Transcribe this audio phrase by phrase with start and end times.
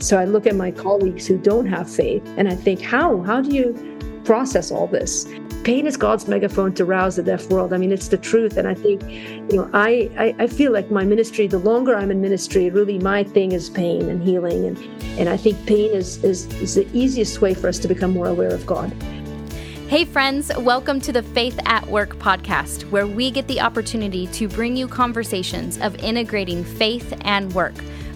[0.00, 3.22] So I look at my colleagues who don't have faith and I think, how?
[3.22, 5.26] How do you process all this?
[5.62, 7.72] Pain is God's megaphone to rouse the deaf world.
[7.72, 8.56] I mean, it's the truth.
[8.56, 9.02] And I think,
[9.50, 12.98] you know, I, I, I feel like my ministry, the longer I'm in ministry, really
[12.98, 14.66] my thing is pain and healing.
[14.66, 14.78] And,
[15.18, 18.26] and I think pain is, is, is the easiest way for us to become more
[18.26, 18.92] aware of God.
[19.88, 24.48] Hey, friends, welcome to the Faith at Work podcast, where we get the opportunity to
[24.48, 27.74] bring you conversations of integrating faith and work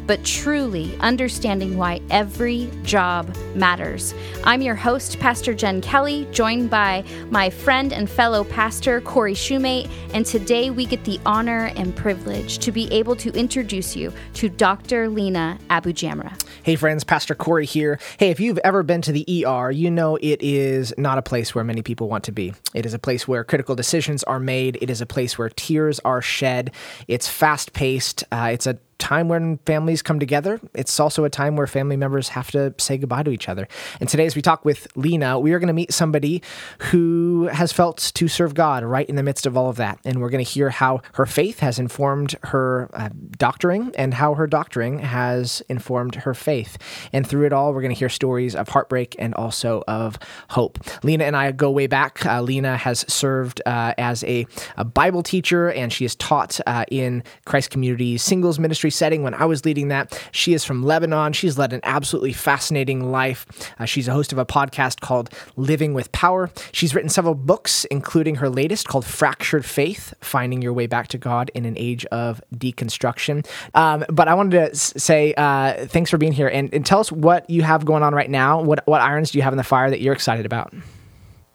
[0.08, 4.14] but truly understanding why every job matters.
[4.42, 9.88] I'm your host, Pastor Jen Kelly, joined by my friend and fellow pastor, Cory Shumate,
[10.14, 14.48] and today we get the honor and privilege to be able to introduce you to
[14.48, 15.10] Dr.
[15.10, 16.42] Lina Abujamra.
[16.62, 18.00] Hey, friends, Pastor Cory here.
[18.18, 21.54] Hey, if you've ever been to the ER, you know it is not a place
[21.54, 22.54] where many people want to be.
[22.74, 26.00] It is a place where critical decisions are made, it is a place where tears
[26.00, 26.70] are shed,
[27.08, 30.60] it's fast paced, uh, it's a time when families come together.
[30.74, 33.68] It's also a time where family members have to say goodbye to each other.
[34.00, 36.42] And today, as we talk with Lina, we are going to meet somebody
[36.90, 39.98] who has felt to serve God right in the midst of all of that.
[40.04, 44.34] And we're going to hear how her faith has informed her uh, doctoring and how
[44.34, 46.78] her doctoring has informed her faith.
[47.12, 50.18] And through it all, we're going to hear stories of heartbreak and also of
[50.50, 50.78] hope.
[51.02, 52.24] Lina and I go way back.
[52.26, 54.46] Uh, Lina has served uh, as a,
[54.76, 59.34] a, Bible teacher and she has taught uh, in Christ Community Singles Ministry setting when
[59.34, 60.20] I was leading that.
[60.32, 61.32] She is from Lebanon.
[61.32, 63.46] She's led an absolutely fascinating life.
[63.78, 66.50] Uh, she's a host of a podcast called Living with Power.
[66.72, 71.18] She's written several books, including her latest called Fractured Faith Finding Your Way Back to
[71.18, 73.46] God in an Age of Deconstruction.
[73.74, 77.12] Um, but I wanted to say uh, thanks for being here and, and tell us
[77.12, 78.60] what you have going on right now.
[78.60, 80.72] What, what irons do you have in the fire that you're excited about?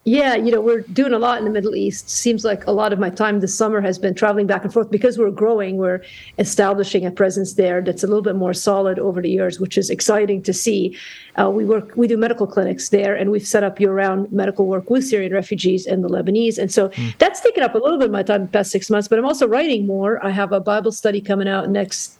[0.05, 2.09] Yeah, you know, we're doing a lot in the Middle East.
[2.09, 4.91] Seems like a lot of my time this summer has been traveling back and forth
[4.91, 5.77] because we're growing.
[5.77, 6.03] We're
[6.37, 9.89] establishing a presence there that's a little bit more solid over the years, which is
[9.89, 10.97] exciting to see.
[11.39, 14.89] Uh, we work, we do medical clinics there, and we've set up year-round medical work
[14.89, 17.17] with Syrian refugees and the Lebanese, and so mm.
[17.17, 19.07] that's taken up a little bit of my time the past six months.
[19.07, 20.23] But I'm also writing more.
[20.23, 22.19] I have a Bible study coming out next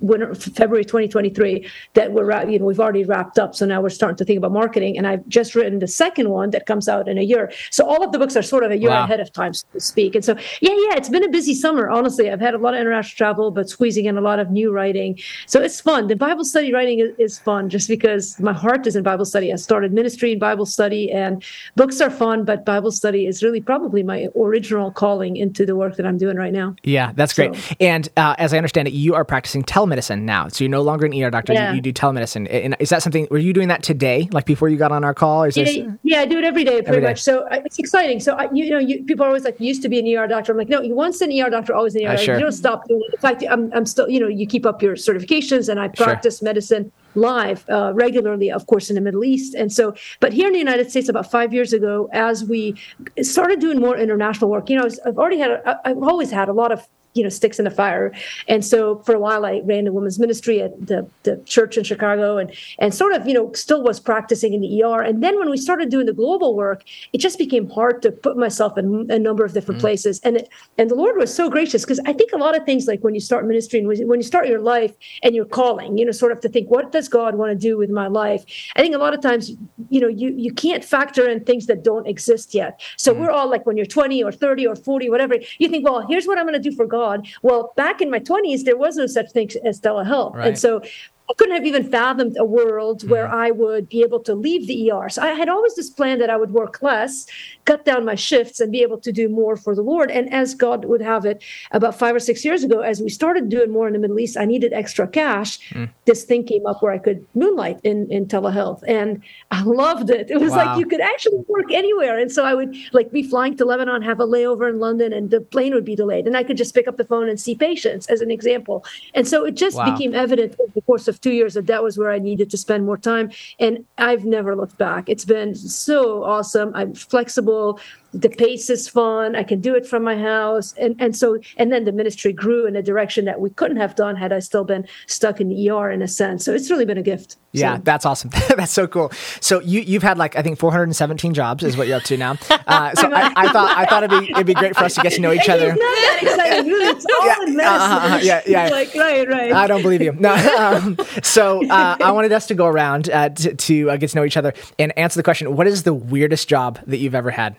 [0.00, 3.54] winter, February 2023 that we're you know we've already wrapped up.
[3.54, 6.50] So now we're starting to think about marketing, and I've just written the second one
[6.50, 7.52] that comes out in a year.
[7.70, 9.04] So all of the books are sort of a year wow.
[9.04, 10.14] ahead of time, so to speak.
[10.14, 11.88] And so yeah, yeah, it's been a busy summer.
[11.88, 14.72] Honestly, I've had a lot of international travel, but squeezing in a lot of new
[14.72, 15.18] writing.
[15.46, 16.06] So it's fun.
[16.06, 19.52] The Bible study writing is, is fun just because my heart is in Bible study.
[19.52, 21.42] I started ministry in Bible study, and
[21.76, 25.96] books are fun, but Bible study is really probably my original calling into the work
[25.96, 26.74] that I'm doing right now.
[26.82, 27.54] Yeah, that's great.
[27.56, 30.48] So, and uh, as I understand it, you are practicing practicing telemedicine now.
[30.48, 31.54] So you're no longer an ER doctor.
[31.54, 31.70] Yeah.
[31.70, 32.46] You, you, do telemedicine.
[32.50, 33.26] And is that something?
[33.30, 35.44] Were you doing that today, like before you got on our call?
[35.44, 37.06] Is yeah, yeah, I do it every day, pretty every day.
[37.06, 37.22] much.
[37.22, 38.20] So uh, it's exciting.
[38.20, 40.52] So I, you know, you, people are always like, used to be an ER doctor.
[40.52, 42.08] I'm like, no, you once an ER doctor, always an ER.
[42.08, 42.24] Uh, doctor.
[42.24, 42.34] Sure.
[42.34, 43.14] You don't stop doing it.
[43.14, 46.40] In fact, I'm, I'm still, you know, you keep up your certifications, and I practice
[46.40, 46.46] sure.
[46.46, 49.54] medicine live uh, regularly, of course, in the Middle East.
[49.54, 52.74] And so, but here in the United States, about five years ago, as we
[53.22, 56.72] started doing more international work, you know, I've already had, I've always had a lot
[56.72, 58.12] of you know sticks in the fire.
[58.48, 61.84] And so for a while i ran a women's ministry at the, the church in
[61.84, 65.38] chicago and and sort of you know still was practicing in the er and then
[65.38, 69.10] when we started doing the global work it just became hard to put myself in
[69.10, 69.82] a number of different mm.
[69.82, 70.20] places.
[70.24, 70.48] And it,
[70.78, 73.14] and the lord was so gracious because i think a lot of things like when
[73.14, 76.32] you start ministry and when you start your life and you're calling you know sort
[76.32, 78.44] of to think what does god want to do with my life?
[78.76, 79.52] I think a lot of times
[79.88, 82.80] you know you you can't factor in things that don't exist yet.
[82.96, 83.20] So mm.
[83.20, 86.26] we're all like when you're 20 or 30 or 40 whatever you think well here's
[86.26, 87.26] what i'm going to do for god God.
[87.42, 90.34] Well, back in my 20s, there was no such thing as telehealth.
[90.34, 90.48] Right.
[90.48, 90.82] And so
[91.30, 93.36] I couldn't have even fathomed a world where mm-hmm.
[93.36, 95.08] I would be able to leave the ER.
[95.08, 97.26] So I had always this plan that I would work less,
[97.66, 100.10] cut down my shifts, and be able to do more for the Lord.
[100.10, 103.48] And as God would have it, about five or six years ago, as we started
[103.48, 105.60] doing more in the Middle East, I needed extra cash.
[105.70, 105.88] Mm.
[106.04, 108.82] This thing came up where I could moonlight in, in telehealth.
[108.88, 110.30] And I loved it.
[110.30, 110.66] It was wow.
[110.66, 112.18] like you could actually work anywhere.
[112.18, 115.30] And so I would like be flying to Lebanon, have a layover in London, and
[115.30, 116.26] the plane would be delayed.
[116.26, 118.84] And I could just pick up the phone and see patients as an example.
[119.14, 119.92] And so it just wow.
[119.92, 122.56] became evident over the course of two years that that was where I needed to
[122.56, 123.30] spend more time.
[123.58, 125.08] And I've never looked back.
[125.08, 126.72] It's been so awesome.
[126.74, 127.80] I'm flexible
[128.12, 129.36] the pace is fun.
[129.36, 130.74] I can do it from my house.
[130.78, 133.94] And, and so, and then the ministry grew in a direction that we couldn't have
[133.94, 136.44] done had I still been stuck in the ER in a sense.
[136.44, 137.36] So it's really been a gift.
[137.52, 137.82] Yeah, so.
[137.84, 138.30] that's awesome.
[138.56, 139.10] that's so cool.
[139.40, 142.36] So you, you've had like, I think 417 jobs is what you're up to now.
[142.70, 145.00] Uh, so I, I, thought, I thought it'd be, it'd be great for us to
[145.00, 145.70] get to know each other.
[145.70, 146.72] It's not that exciting.
[146.72, 147.26] It's all
[147.56, 147.68] yeah.
[147.68, 148.68] Uh, uh, yeah, yeah.
[148.68, 149.52] like, right, right.
[149.52, 150.12] I don't believe you.
[150.12, 150.32] No.
[150.34, 154.16] Um, so uh, I wanted us to go around uh, to, to uh, get to
[154.16, 157.30] know each other and answer the question, what is the weirdest job that you've ever
[157.30, 157.56] had?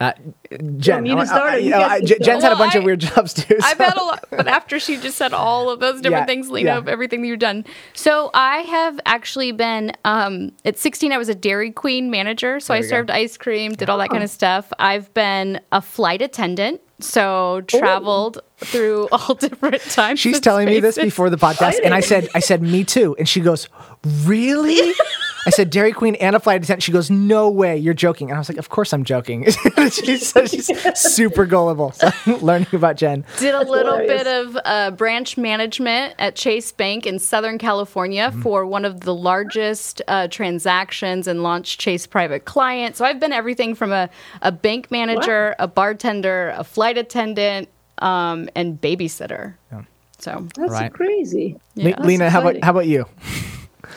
[0.00, 0.12] Uh,
[0.76, 3.56] Jen, well, uh, uh, Jen's had a bunch I, of weird jobs too.
[3.58, 3.66] So.
[3.66, 6.50] I've had a lot, but after she just said all of those different yeah, things,
[6.50, 6.78] Lina, yeah.
[6.78, 7.64] of everything that you've done.
[7.94, 11.10] So I have actually been um, at 16.
[11.10, 13.14] I was a Dairy Queen manager, so I served go.
[13.14, 14.72] ice cream, did all that kind of stuff.
[14.78, 18.47] I've been a flight attendant so traveled Ooh.
[18.58, 20.20] Through all different times.
[20.20, 20.82] She's telling spaces.
[20.82, 23.68] me this before the podcast, and I said, "I said me too," and she goes,
[24.24, 24.94] "Really?"
[25.46, 26.82] I said Dairy Queen and a flight attendant.
[26.82, 29.44] She goes, "No way, you're joking." And I was like, "Of course I'm joking."
[29.90, 31.92] she says she's super gullible.
[31.92, 33.24] So learning about Jen.
[33.38, 34.24] Did a That's little hilarious.
[34.24, 38.42] bit of uh, branch management at Chase Bank in Southern California mm-hmm.
[38.42, 42.96] for one of the largest uh, transactions and launched Chase Private Client.
[42.96, 44.10] So I've been everything from a,
[44.42, 45.64] a bank manager, what?
[45.64, 47.68] a bartender, a flight attendant,
[48.02, 49.54] um, and babysitter.
[49.72, 49.82] Yeah.
[50.18, 50.92] So that's right.
[50.92, 51.56] crazy.
[51.74, 52.00] Yeah.
[52.02, 53.06] Lina, how about how about you?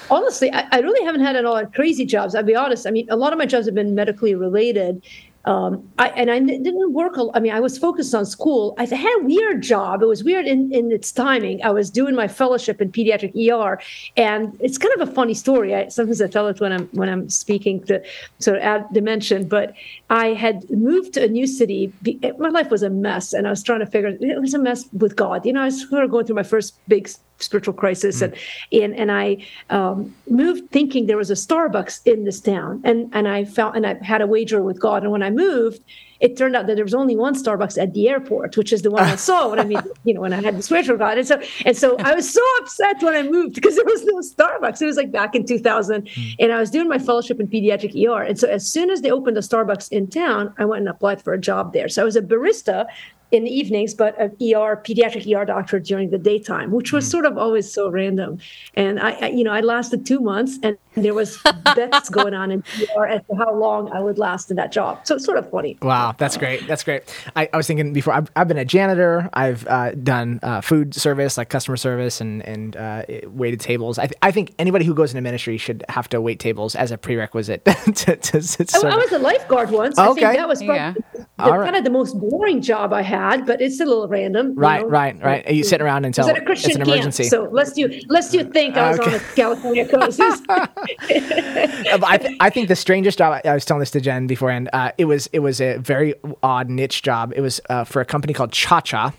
[0.09, 2.36] honestly, I, I, really haven't had a lot of crazy jobs.
[2.36, 2.86] I'll be honest.
[2.86, 5.03] I mean, a lot of my jobs have been medically related.
[5.45, 7.15] Um, I, and I didn't work.
[7.33, 8.75] I mean, I was focused on school.
[8.77, 10.03] I had a weird job.
[10.03, 11.63] It was weird in, in its timing.
[11.63, 13.79] I was doing my fellowship in pediatric ER,
[14.17, 15.73] and it's kind of a funny story.
[15.75, 18.03] I, sometimes I tell it when I'm when I'm speaking to
[18.39, 19.47] sort of add dimension.
[19.47, 19.73] But
[20.09, 21.91] I had moved to a new city.
[22.37, 24.15] My life was a mess, and I was trying to figure.
[24.19, 25.45] It was a mess with God.
[25.45, 27.09] You know, I was sort of going through my first big
[27.41, 28.25] spiritual crisis mm.
[28.25, 28.35] and
[28.71, 33.27] and and I um, moved thinking there was a Starbucks in this town and and
[33.27, 35.03] I felt and I had a wager with God.
[35.03, 35.81] And when I moved
[36.19, 38.91] it turned out that there was only one Starbucks at the airport which is the
[38.91, 41.17] one I saw when I mean you know when I had the spiritual God.
[41.17, 44.19] And so and so I was so upset when I moved because there was no
[44.19, 44.81] Starbucks.
[44.81, 46.35] It was like back in 2000 mm.
[46.39, 49.11] and I was doing my fellowship in pediatric ER and so as soon as they
[49.11, 51.89] opened a Starbucks in town I went and applied for a job there.
[51.89, 52.85] So I was a barista
[53.31, 57.12] in the evenings, but an ER pediatric ER doctor during the daytime, which was mm.
[57.12, 58.39] sort of always so random.
[58.74, 61.42] And I, I, you know, I lasted two months, and there was
[61.75, 62.63] bets going on in
[62.98, 65.07] ER as to how long I would last in that job.
[65.07, 65.78] So it's sort of funny.
[65.81, 66.68] Wow, that's great.
[66.68, 67.04] That's great.
[67.36, 68.13] I, I was thinking before.
[68.13, 69.30] I've, I've, been a janitor.
[69.33, 73.98] I've uh, done uh, food service, like customer service, and and uh, waited tables.
[73.98, 76.92] I, th- I think anybody who goes into ministry should have to wait tables as
[76.92, 77.63] a prerequisite.
[77.66, 79.98] to, to, to I, I, was a lifeguard once.
[79.98, 80.25] Okay.
[80.25, 80.94] I think that was probably yeah.
[81.13, 81.63] the, right.
[81.63, 84.56] kind of the most boring job I had had, but it's a little random.
[84.56, 84.88] Right, know?
[84.88, 85.47] right, right.
[85.47, 87.23] Are you sitting around until it's, a Christian it's an emergency?
[87.23, 89.07] Camp, so let's do let's think I was okay.
[89.07, 90.19] on the California coast.
[90.21, 93.41] I, th- I think the strangest job.
[93.45, 94.69] I was telling this to Jen beforehand.
[94.73, 97.33] Uh, it was it was a very odd niche job.
[97.35, 99.13] It was uh, for a company called Cha Cha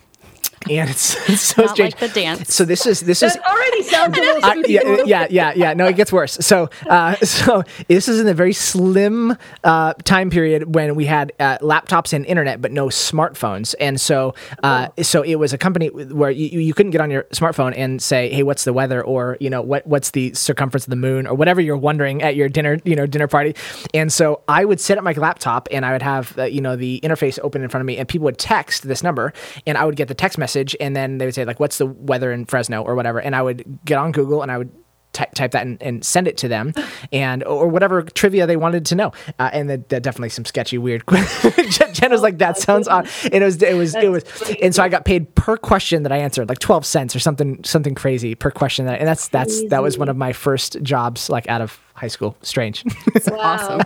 [0.70, 1.94] and it's, it's so Not strange.
[2.00, 2.55] Like the dance.
[2.55, 5.75] So this is this that is already sounds a little uh, yeah, yeah, yeah, yeah.
[5.75, 6.35] No, it gets worse.
[6.35, 11.32] So uh, so this is in a very slim uh, time period when we had
[11.38, 13.75] uh, laptops and internet, but no smartphones.
[13.81, 15.03] And so uh, oh.
[15.03, 18.31] so it was a company where you, you couldn't get on your smartphone and say,
[18.32, 21.35] hey, what's the weather, or you know what what's the circumference of the moon, or
[21.35, 23.55] whatever you're wondering at your dinner you know dinner party.
[23.94, 26.76] And so I would sit at my laptop and I would have uh, you know
[26.76, 29.32] the interface open in front of me, and people would text this number,
[29.67, 31.78] and I would get the text message message and then they would say like what's
[31.78, 33.20] the weather in Fresno or whatever.
[33.20, 34.70] And I would get on Google and I would
[35.12, 36.72] type that and, and, send it to them
[37.12, 39.12] and or whatever trivia they wanted to know.
[39.38, 41.04] Uh, and the, definitely some sketchy weird
[41.93, 43.06] jen was like that sounds odd.
[43.25, 44.25] And it was it was it was
[44.62, 47.62] and so i got paid per question that i answered like 12 cents or something
[47.62, 51.28] something crazy per question that and that's that's that was one of my first jobs
[51.28, 52.36] like out of high school.
[52.42, 52.84] Strange.
[53.32, 53.80] awesome.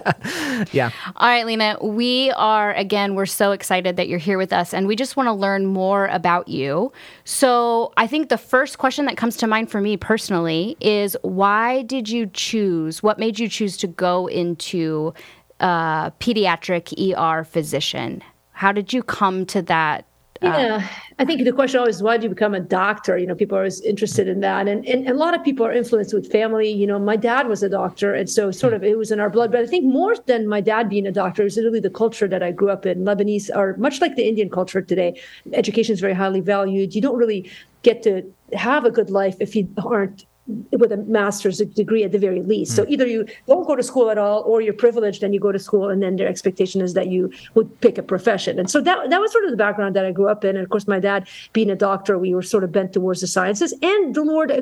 [0.72, 0.90] yeah.
[1.16, 4.86] All right, Lina, we are, again, we're so excited that you're here with us and
[4.86, 6.92] we just want to learn more about you.
[7.24, 11.82] So I think the first question that comes to mind for me personally is why
[11.82, 15.12] did you choose, what made you choose to go into
[15.60, 18.22] uh, pediatric ER physician?
[18.52, 20.06] How did you come to that
[20.42, 20.82] yeah, uh,
[21.18, 23.16] I think the question always is why do you become a doctor?
[23.16, 25.72] You know, people are always interested in that, and, and a lot of people are
[25.72, 26.70] influenced with family.
[26.70, 29.30] You know, my dad was a doctor, and so sort of it was in our
[29.30, 29.50] blood.
[29.52, 32.28] But I think more than my dad being a doctor, it was really the culture
[32.28, 33.04] that I grew up in.
[33.04, 35.20] Lebanese are much like the Indian culture today.
[35.52, 36.94] Education is very highly valued.
[36.94, 37.50] You don't really
[37.82, 40.26] get to have a good life if you aren't
[40.72, 42.72] with a master's degree at the very least.
[42.72, 42.76] Mm.
[42.76, 42.92] So hmm.
[42.92, 45.58] either you don't go to school at all, or you're privileged and you go to
[45.58, 48.58] school, and then their expectation is that you would pick a profession.
[48.58, 50.56] And so that that was sort of the background that I grew up in.
[50.56, 53.26] And of course, my dad being a doctor, we were sort of bent towards the
[53.26, 53.74] sciences.
[53.82, 54.52] And the Lord,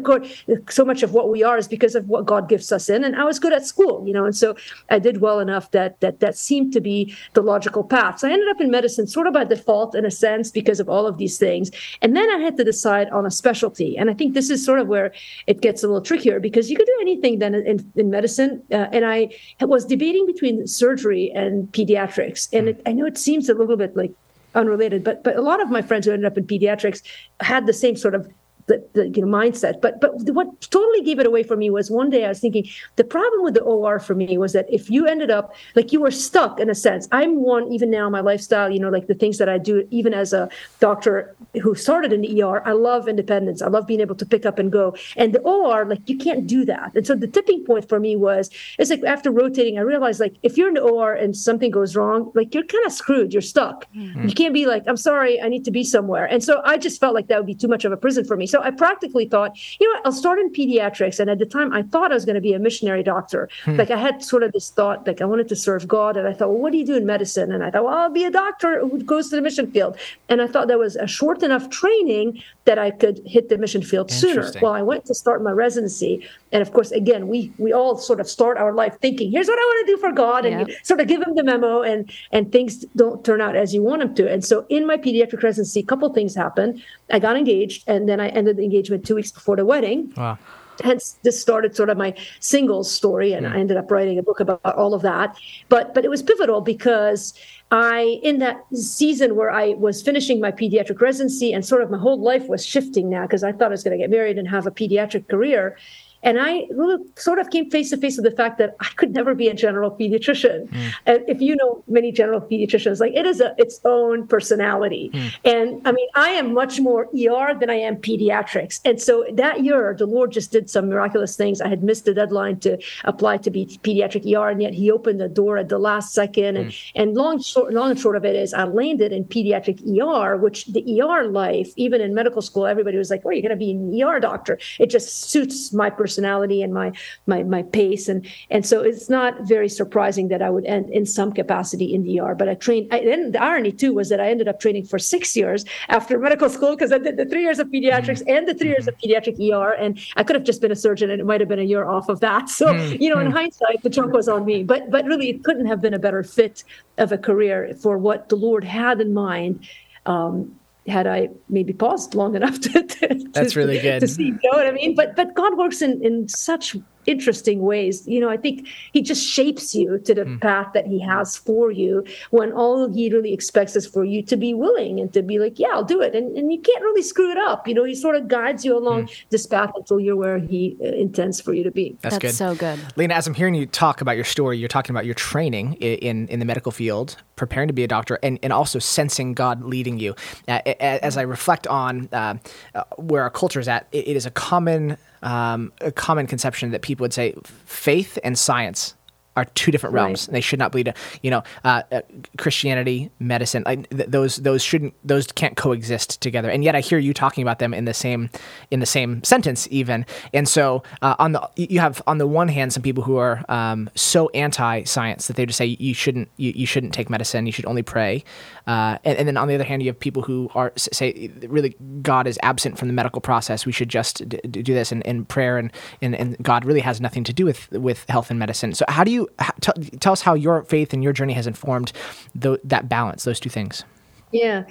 [0.71, 3.05] so much of what we are is because of what God gifts us in.
[3.05, 4.57] And I was good at school, you know, and so
[4.91, 8.21] I did well enough that that that seemed to be the logical path.
[8.21, 10.89] So I ended up in medicine sort of by default in a sense because of
[10.89, 11.71] all of these things.
[12.03, 13.99] And then I had to decide on a specialty.
[13.99, 15.13] And I think this is sort of where
[15.47, 18.63] it gets gets a little trickier because you could do anything then in, in medicine.
[18.71, 22.49] Uh, and I was debating between surgery and pediatrics.
[22.53, 24.13] And it, I know it seems a little bit like
[24.55, 27.03] unrelated, but but a lot of my friends who ended up in pediatrics
[27.41, 28.31] had the same sort of
[28.67, 29.81] the, the you know mindset.
[29.81, 32.67] But but what totally gave it away for me was one day I was thinking
[32.97, 36.01] the problem with the OR for me was that if you ended up like you
[36.01, 37.09] were stuck in a sense.
[37.13, 40.15] I'm one even now my lifestyle, you know, like the things that I do even
[40.15, 40.49] as a
[40.81, 42.63] doctor who started in the ER.
[42.67, 43.63] I love independence.
[43.63, 44.97] I love being able to pick up and go.
[45.17, 46.93] And the OR, like you can't do that.
[46.95, 50.37] And so the tipping point for me was it's like after rotating, I realized like
[50.43, 53.33] if you're in the OR and something goes wrong, like you're kind of screwed.
[53.33, 53.91] You're stuck.
[53.93, 54.29] Mm-hmm.
[54.29, 56.25] You can't be like, I'm sorry, I need to be somewhere.
[56.27, 58.37] And so I just felt like that would be too much of a prison for
[58.37, 58.47] me.
[58.55, 61.19] So I practically thought, you know what, I'll start in pediatrics.
[61.19, 63.49] And at the time, I thought I was going to be a missionary doctor.
[63.65, 63.75] Hmm.
[63.75, 66.17] Like I had sort of this thought, like I wanted to serve God.
[66.17, 67.51] And I thought, well, what do you do in medicine?
[67.51, 69.99] And I thought, well, I'll be a doctor who goes to the mission field.
[70.29, 73.83] And I thought that was a short enough training that I could hit the mission
[73.83, 74.49] field sooner.
[74.63, 76.25] Well, I went to start my residency.
[76.53, 79.59] And of course, again, we we all sort of start our life thinking, here's what
[79.59, 80.47] I want to do for God.
[80.47, 80.67] And yeah.
[80.69, 83.83] you sort of give them the memo and and things don't turn out as you
[83.83, 84.31] want them to.
[84.31, 86.81] And so in my pediatric residency, a couple things happened.
[87.11, 90.13] I got engaged and then I ended the engagement two weeks before the wedding.
[90.17, 90.39] Wow.
[90.83, 93.53] Hence this started sort of my singles story and hmm.
[93.53, 95.37] i ended up writing a book about all of that.
[95.69, 97.35] But but it was pivotal because
[97.71, 101.99] i in that season where i was finishing my pediatric residency and sort of my
[101.99, 104.47] whole life was shifting now because i thought i was going to get married and
[104.47, 105.77] have a pediatric career
[106.25, 109.13] and I really sort of came face to face with the fact that I could
[109.13, 110.69] never be a general pediatrician.
[110.71, 110.93] Mm.
[111.05, 115.11] And if you know many general pediatricians, like it is a, its own personality.
[115.13, 115.35] Mm.
[115.45, 118.81] And I mean, I am much more ER than I am pediatrics.
[118.87, 121.61] And so that year, the Lord just did some miraculous things.
[121.61, 125.21] I had missed the deadline to apply to be pediatric ER, and yet He opened
[125.21, 126.57] the door at the last second.
[126.57, 126.93] And, mm.
[126.95, 130.67] and long, short, long and short of it is, I landed in pediatric ER, which
[130.67, 133.73] the ER life, even in medical school, everybody was like, "Oh, you're going to be
[133.73, 136.93] an ER doctor." It just suits my personality personality and my
[137.27, 141.07] my my pace and and so it's not very surprising that I would end in
[141.07, 142.35] some capacity in the ER.
[142.35, 142.87] But I trained.
[142.93, 146.19] I, and the irony too was that I ended up training for six years after
[146.19, 148.37] medical school because I did the three years of pediatrics mm-hmm.
[148.37, 151.11] and the 3 years of pediatric ER, and I could have just been a surgeon
[151.11, 152.49] and it might have been a year off of that.
[152.49, 153.03] So mm-hmm.
[153.03, 154.63] you know, in hindsight, the joke was on me.
[154.63, 156.65] But but really, it couldn't have been a better fit
[156.99, 159.67] of a career for what the Lord had in mind.
[160.07, 160.55] Um,
[160.87, 164.59] had I maybe paused long enough to, to that's really good to see, you know
[164.59, 164.95] what I mean?
[164.95, 166.77] But but God works in in such
[167.07, 168.07] interesting ways.
[168.07, 170.41] You know, I think he just shapes you to the mm.
[170.41, 174.37] path that he has for you when all he really expects is for you to
[174.37, 176.15] be willing and to be like, yeah, I'll do it.
[176.15, 177.67] And, and you can't really screw it up.
[177.69, 179.25] You know, he sort of guides you along mm.
[179.31, 181.97] this path until you're where he uh, intends for you to be.
[182.01, 182.35] That's, That's good.
[182.35, 182.79] so good.
[182.97, 186.29] Lina, as I'm hearing you talk about your story, you're talking about your training in,
[186.29, 189.99] in the medical field, preparing to be a doctor, and, and also sensing God leading
[189.99, 190.15] you.
[190.47, 192.37] Uh, as I reflect on uh,
[192.75, 196.71] uh, where our culture is at, it, it is a common um, a common conception
[196.73, 198.95] that people would say faith and science
[199.37, 200.29] are two different realms.
[200.29, 200.35] Right.
[200.35, 200.93] They should not bleed.
[201.23, 202.01] You know, uh, uh,
[202.39, 206.51] Christianity, medicine, like, th- those those shouldn't those can't coexist together.
[206.51, 208.31] And yet, I hear you talking about them in the same
[208.71, 210.07] in the same sentence, even.
[210.33, 213.45] And so, uh, on the you have on the one hand some people who are
[213.49, 217.53] um, so anti-science that they just say you shouldn't you, you shouldn't take medicine, you
[217.53, 218.25] should only pray.
[218.67, 221.77] Uh, and, and, then on the other hand, you have people who are say really
[222.01, 223.67] God is absent from the medical process.
[223.67, 226.99] We should just d- do this, and, and prayer and, and and God really has
[227.01, 228.73] nothing to do with with health and medicine.
[228.73, 229.24] So how do you
[229.61, 231.93] t- tell us how your faith and your journey has informed
[232.35, 233.85] the, that balance, those two things.
[234.33, 234.65] Yeah,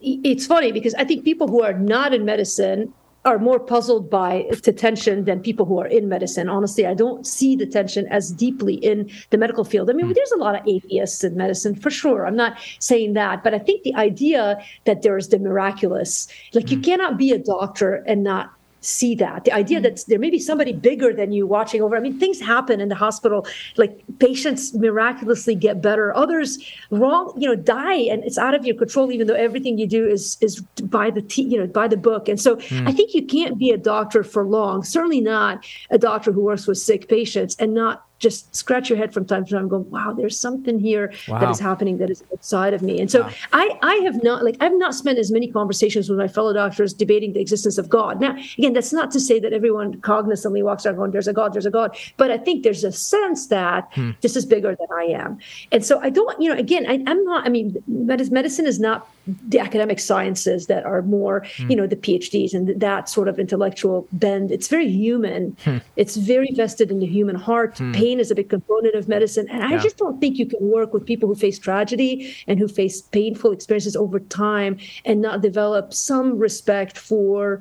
[0.00, 2.92] it's funny because I think people who are not in medicine
[3.24, 6.48] are more puzzled by the tension than people who are in medicine.
[6.48, 9.90] Honestly, I don't see the tension as deeply in the medical field.
[9.90, 10.14] I mean, mm.
[10.14, 12.26] there's a lot of atheists in medicine for sure.
[12.26, 16.70] I'm not saying that, but I think the idea that there is the miraculous, like
[16.70, 16.84] you hmm.
[16.84, 19.44] cannot be a doctor and not see that.
[19.44, 21.96] The idea that there may be somebody bigger than you watching over.
[21.96, 26.14] I mean things happen in the hospital like patients miraculously get better.
[26.16, 26.58] Others
[26.90, 30.06] wrong you know die and it's out of your control even though everything you do
[30.06, 32.28] is is by the t- you know by the book.
[32.28, 32.88] And so mm.
[32.88, 36.66] i think you can't be a doctor for long certainly not a doctor who works
[36.66, 39.78] with sick patients and not just scratch your head from time to time and go,
[39.78, 41.38] wow, there's something here wow.
[41.38, 43.00] that is happening that is outside of me.
[43.00, 43.32] And so wow.
[43.52, 46.92] I, I have not, like, I've not spent as many conversations with my fellow doctors
[46.92, 48.20] debating the existence of God.
[48.20, 51.52] Now, again, that's not to say that everyone cognizantly walks around going, there's a God,
[51.52, 51.96] there's a God.
[52.16, 54.10] But I think there's a sense that hmm.
[54.20, 55.38] this is bigger than I am.
[55.70, 59.08] And so I don't, you know, again, I, am not, I mean, medicine is not
[59.48, 61.70] the academic sciences that are more, hmm.
[61.70, 64.50] you know, the PhDs and that sort of intellectual bend.
[64.50, 65.56] It's very human.
[65.64, 65.78] Hmm.
[65.96, 67.76] It's very vested in the human heart.
[67.78, 69.48] Hmm pain is a big component of medicine.
[69.50, 72.68] And I just don't think you can work with people who face tragedy and who
[72.68, 77.60] face painful experiences over time and not develop some respect for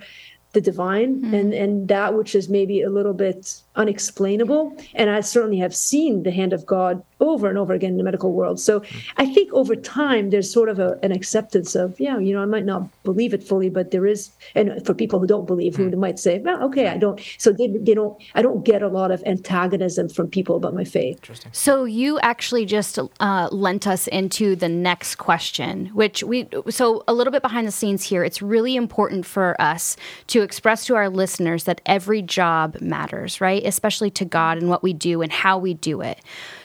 [0.53, 1.33] the divine mm-hmm.
[1.33, 6.23] and and that which is maybe a little bit unexplainable and i certainly have seen
[6.23, 8.81] the hand of god over and over again in the medical world so
[9.17, 12.45] i think over time there's sort of a, an acceptance of yeah you know i
[12.45, 15.89] might not believe it fully but there is and for people who don't believe mm-hmm.
[15.89, 18.87] who might say well okay i don't so they, they don't i don't get a
[18.87, 21.19] lot of antagonism from people about my faith
[21.51, 27.13] so you actually just uh, lent us into the next question which we so a
[27.13, 29.95] little bit behind the scenes here it's really important for us
[30.27, 33.63] to express to our listeners that every job matters, right?
[33.67, 36.19] Especially to God and what we do and how we do it.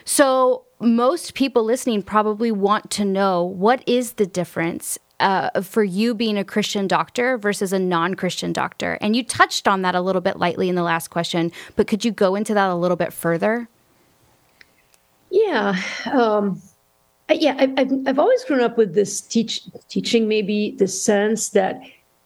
[0.05, 6.15] So, most people listening probably want to know what is the difference uh, for you
[6.15, 8.99] being a Christian doctor versus a non Christian doctor?
[9.01, 12.05] And you touched on that a little bit lightly in the last question, but could
[12.05, 13.69] you go into that a little bit further?
[15.31, 15.77] Yeah.
[16.13, 16.61] Um,
[17.31, 21.81] yeah, I've, I've always grown up with this teach, teaching, maybe the sense that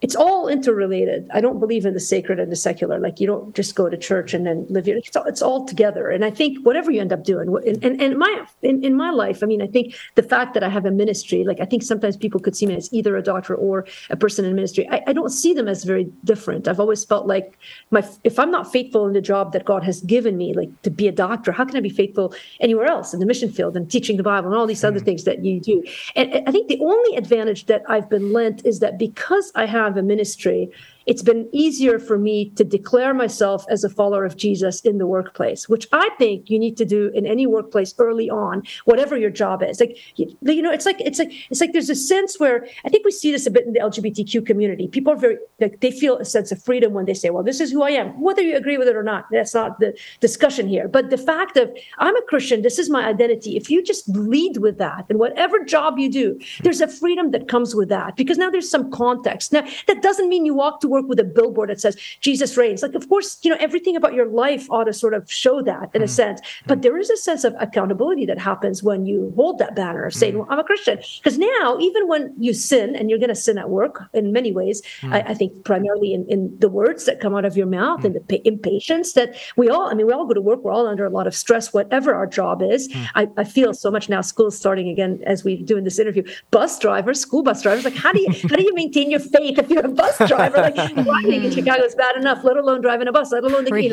[0.06, 1.28] it's all interrelated.
[1.34, 3.00] I don't believe in the sacred and the secular.
[3.00, 4.98] Like you don't just go to church and then live your.
[4.98, 6.10] It's all, it's all together.
[6.10, 9.10] And I think whatever you end up doing, and and, and my in, in my
[9.10, 11.82] life, I mean, I think the fact that I have a ministry, like I think
[11.82, 14.88] sometimes people could see me as either a doctor or a person in ministry.
[14.88, 16.68] I, I don't see them as very different.
[16.68, 17.58] I've always felt like
[17.90, 20.90] my if I'm not faithful in the job that God has given me, like to
[20.90, 23.90] be a doctor, how can I be faithful anywhere else in the mission field and
[23.90, 25.04] teaching the Bible and all these other mm.
[25.04, 25.82] things that you do?
[26.14, 29.95] And I think the only advantage that I've been lent is that because I have
[29.96, 30.70] have a ministry
[31.06, 35.06] it's been easier for me to declare myself as a follower of Jesus in the
[35.06, 39.30] workplace, which I think you need to do in any workplace early on, whatever your
[39.30, 39.78] job is.
[39.78, 43.04] Like you, know, it's like it's like it's like there's a sense where I think
[43.04, 44.88] we see this a bit in the LGBTQ community.
[44.88, 47.60] People are very like they feel a sense of freedom when they say, "Well, this
[47.60, 49.26] is who I am," whether you agree with it or not.
[49.30, 50.88] That's not the discussion here.
[50.88, 53.56] But the fact of I'm a Christian, this is my identity.
[53.56, 57.46] If you just lead with that, and whatever job you do, there's a freedom that
[57.46, 59.52] comes with that because now there's some context.
[59.52, 62.82] Now that doesn't mean you walk to work with a billboard that says Jesus reigns.
[62.82, 65.90] Like, of course, you know, everything about your life ought to sort of show that
[65.94, 66.04] in mm.
[66.04, 66.40] a sense.
[66.66, 70.14] But there is a sense of accountability that happens when you hold that banner of
[70.14, 70.38] saying, mm.
[70.38, 70.98] well, I'm a Christian.
[71.18, 74.52] Because now, even when you sin, and you're going to sin at work in many
[74.52, 75.12] ways, mm.
[75.12, 78.14] I, I, think primarily in, in, the words that come out of your mouth and
[78.14, 80.86] the pa- impatience that we all, I mean, we all go to work, we're all
[80.86, 82.88] under a lot of stress, whatever our job is.
[83.14, 86.22] I, I feel so much now, school's starting again as we do in this interview.
[86.50, 89.58] Bus drivers, school bus drivers, like, how do you, how do you maintain your faith
[89.58, 90.58] if you're a bus driver?
[90.58, 93.82] Like, driving in Chicago is bad enough, let alone driving a bus, let alone the,
[93.82, 93.90] you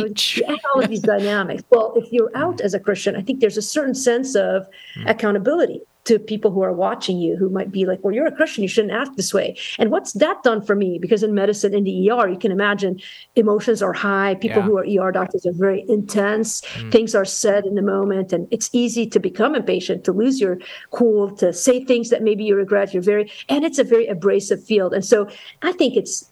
[0.48, 1.64] know, all of these dynamics.
[1.70, 5.08] Well, if you're out as a Christian, I think there's a certain sense of hmm.
[5.08, 8.62] accountability to people who are watching you who might be like, well, you're a Christian,
[8.62, 9.58] you shouldn't act this way.
[9.80, 11.00] And what's that done for me?
[11.00, 13.00] Because in medicine, in the ER, you can imagine
[13.36, 14.36] emotions are high.
[14.36, 14.64] People yeah.
[14.64, 16.62] who are ER doctors are very intense.
[16.62, 16.92] Mm.
[16.92, 20.58] Things are said in the moment, and it's easy to become impatient, to lose your
[20.92, 22.94] cool, to say things that maybe you regret.
[22.94, 24.94] You're very, and it's a very abrasive field.
[24.94, 25.30] And so
[25.62, 26.30] I think it's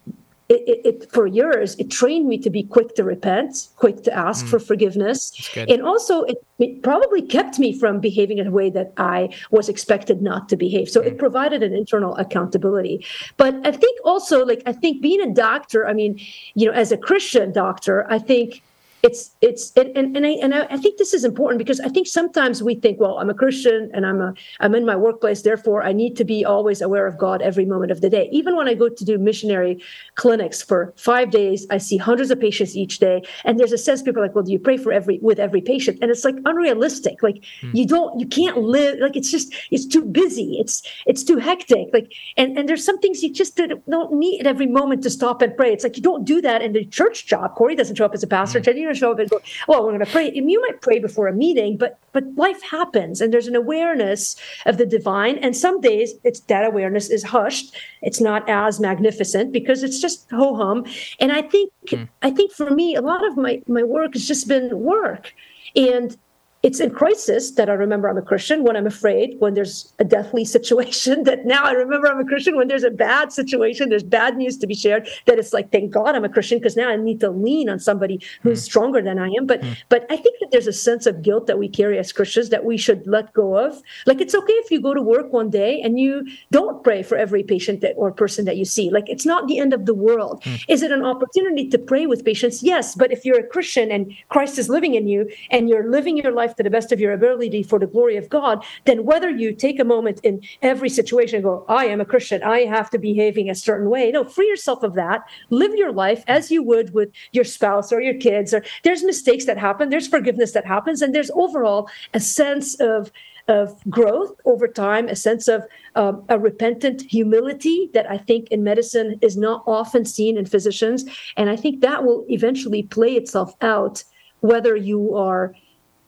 [0.52, 4.14] it, it, it, for years it trained me to be quick to repent quick to
[4.14, 4.50] ask mm.
[4.50, 8.92] for forgiveness and also it, it, probably kept me from behaving in a way that
[8.98, 11.08] i was expected not to behave so mm.
[11.08, 13.06] it provided an internal accountability
[13.38, 16.20] but i think also like i think being a doctor i mean
[16.56, 18.62] you know as a christian doctor i think
[19.04, 22.08] it's it's and and, and I and I think this is important because I think
[22.08, 25.84] sometimes we think, well, I'm a Christian and I'm a I'm in my workplace, therefore
[25.84, 28.30] I need to be always aware of God every moment of the day.
[28.32, 29.82] Even when I go to do missionary
[30.16, 34.02] clinics for five days, I see hundreds of patients each day, and there's a sense
[34.02, 35.98] people are like, well, do you pray for every with every patient?
[36.02, 37.24] And it's like unrealistic.
[37.24, 37.72] Like hmm.
[37.74, 40.58] you don't you can't live like it's just it's too busy.
[40.60, 41.88] It's it's too hectic.
[41.92, 45.42] Like and and there's some things you just don't need at every moment to stop
[45.42, 45.74] and pray.
[45.74, 47.56] It's like you don't do that in the church job.
[47.56, 48.60] Cory doesn't show up as a pastor.
[48.60, 48.66] Hmm.
[48.92, 50.28] Jenny show up and go, well, we're going to pray.
[50.30, 54.36] And you might pray before a meeting, but but life happens, and there's an awareness
[54.66, 55.38] of the divine.
[55.38, 57.76] And some days, it's that awareness is hushed.
[58.02, 60.86] It's not as magnificent because it's just ho hum.
[61.20, 62.08] And I think mm.
[62.22, 65.34] I think for me, a lot of my my work has just been work,
[65.76, 66.18] and
[66.64, 70.04] it's in crisis that I remember I'm a Christian when I'm afraid, when there's a
[70.04, 74.04] deathly situation, that now I remember I'm a Christian when there's a bad situation, there's
[74.04, 76.90] bad news to be shared, that it's like, thank God I'm a Christian because now
[76.90, 78.66] I need to lean on somebody who's mm.
[78.66, 79.48] stronger than I am.
[79.48, 79.76] But mm.
[79.90, 82.66] but I think that there's a sense of guilt that we carry as Christians that
[82.66, 83.82] we should let go of.
[84.06, 87.18] Like it's okay if you go to work one day and you don't pray for
[87.18, 88.90] every patient that, or person that you see.
[88.90, 90.44] Like it's not the end of the world.
[90.44, 90.64] Mm.
[90.68, 92.62] Is it an opportunity to pray with patients?
[92.62, 92.94] Yes.
[92.96, 96.32] But if you're a Christian and Christ is living in you and you're living your
[96.32, 99.30] life life to the best of your ability for the glory of God, then whether
[99.30, 102.90] you take a moment in every situation and go, I am a Christian, I have
[102.92, 104.12] to behaving a certain way.
[104.12, 105.22] No, free yourself of that.
[105.50, 108.54] Live your life as you would with your spouse or your kids.
[108.54, 113.12] Or there's mistakes that happen, there's forgiveness that happens, and there's overall a sense of
[113.48, 115.64] of growth over time, a sense of
[115.96, 121.04] um, a repentant humility that I think in medicine is not often seen in physicians.
[121.36, 124.04] And I think that will eventually play itself out
[124.42, 125.56] whether you are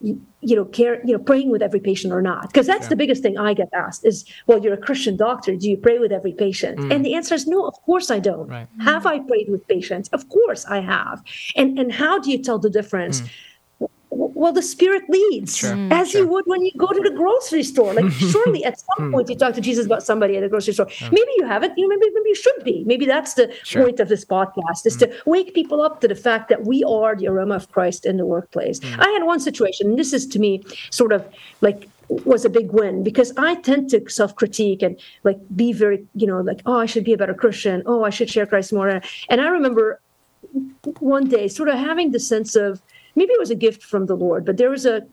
[0.04, 2.48] you know care you know praying with every patient or not.
[2.48, 2.90] Because that's yeah.
[2.90, 5.56] the biggest thing i get asked is well you're a christian doctor.
[5.56, 6.78] Do you pray with every patient?
[6.78, 6.94] Mm.
[6.94, 8.48] and the answer is no of course i don't.
[8.48, 8.68] Right.
[8.82, 10.10] have i prayed with patients?
[10.10, 11.24] Of course i have.
[11.56, 13.30] And and how do you tell the difference mm
[14.16, 15.74] well the spirit leads sure.
[15.74, 15.92] Mm.
[15.92, 16.22] as sure.
[16.22, 19.36] you would when you go to the grocery store like surely at some point you
[19.36, 22.14] talk to jesus about somebody at the grocery store maybe you haven't you know maybe
[22.14, 23.84] maybe you should be maybe that's the sure.
[23.84, 25.00] point of this podcast is mm.
[25.00, 28.18] to wake people up to the fact that we are the aroma of christ in
[28.18, 29.00] the workplace mm.
[29.00, 31.28] i had one situation and this is to me sort of
[31.62, 36.06] like was a big win because I tend to self critique and like be very,
[36.16, 37.82] you know, like, oh, I should be a better Christian.
[37.86, 39.02] Oh, I should share Christ more.
[39.30, 40.00] And I remember
[41.00, 42.82] one day sort of having the sense of,
[43.16, 45.04] maybe it was a gift from the Lord, but there was a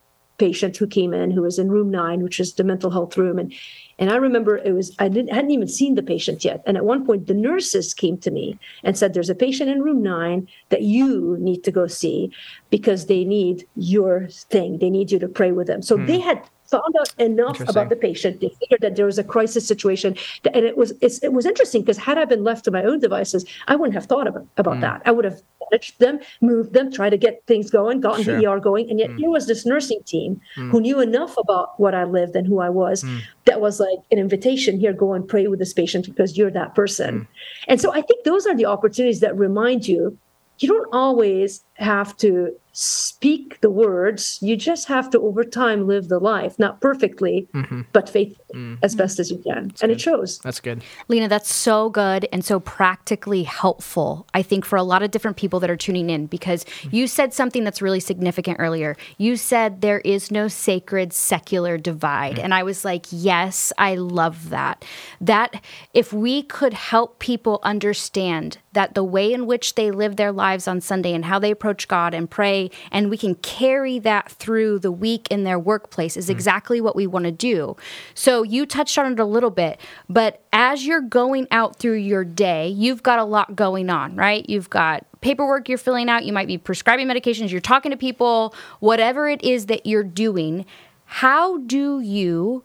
[0.41, 3.39] patient who came in who was in room nine, which is the mental health room.
[3.39, 3.53] And
[3.99, 6.63] and I remember it was I didn't hadn't even seen the patient yet.
[6.67, 9.83] And at one point the nurses came to me and said, There's a patient in
[9.83, 12.33] room nine that you need to go see
[12.71, 14.79] because they need your thing.
[14.79, 15.83] They need you to pray with them.
[15.83, 16.07] So hmm.
[16.07, 18.41] they had found out enough about the patient.
[18.41, 20.17] They figured that there was a crisis situation,
[20.55, 23.45] and it was it was interesting because had I been left to my own devices,
[23.69, 24.81] I wouldn't have thought about, about mm.
[24.83, 25.03] that.
[25.05, 28.41] I would have managed them, moved them, tried to get things going, gotten sure.
[28.41, 29.19] the ER going, and yet mm.
[29.19, 30.71] here was this nursing team mm.
[30.71, 33.03] who knew enough about what I lived and who I was.
[33.03, 33.21] Mm.
[33.47, 36.75] That was like an invitation here, go and pray with this patient because you're that
[36.75, 37.21] person.
[37.21, 37.27] Mm.
[37.69, 40.17] And so I think those are the opportunities that remind you
[40.61, 44.39] you don't always have to speak the words.
[44.41, 47.83] You just have to, over time, live the life, not perfectly, mm-hmm.
[47.93, 48.75] but faithfully mm-hmm.
[48.83, 49.69] as best as you can.
[49.69, 49.97] That's and good.
[49.97, 50.39] it shows.
[50.39, 50.83] That's good.
[51.09, 55.37] Lina, that's so good and so practically helpful, I think, for a lot of different
[55.37, 56.95] people that are tuning in because mm-hmm.
[56.95, 58.97] you said something that's really significant earlier.
[59.19, 62.37] You said there is no sacred secular divide.
[62.37, 62.45] Mm.
[62.45, 64.85] And I was like, yes, I love that.
[65.21, 65.63] That
[65.93, 70.69] if we could help people understand that the way in which they live their lives
[70.69, 74.79] on Sunday and how they approach God and pray, and we can carry that through
[74.81, 76.31] the week in their workplace is mm.
[76.31, 77.77] exactly what we want to do.
[78.15, 82.25] So you touched on it a little bit, but as you're going out through your
[82.25, 84.49] day, you've got a lot going on, right?
[84.49, 88.55] You've got paperwork you're filling out, you might be prescribing medications, you're talking to people,
[88.81, 90.65] whatever it is that you're doing.
[91.05, 92.65] How do you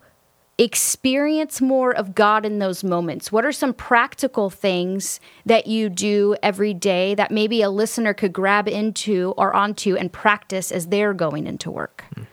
[0.57, 3.31] experience more of God in those moments?
[3.31, 8.33] What are some practical things that you do every day that maybe a listener could
[8.33, 12.05] grab into or onto and practice as they're going into work?
[12.15, 12.27] Mm.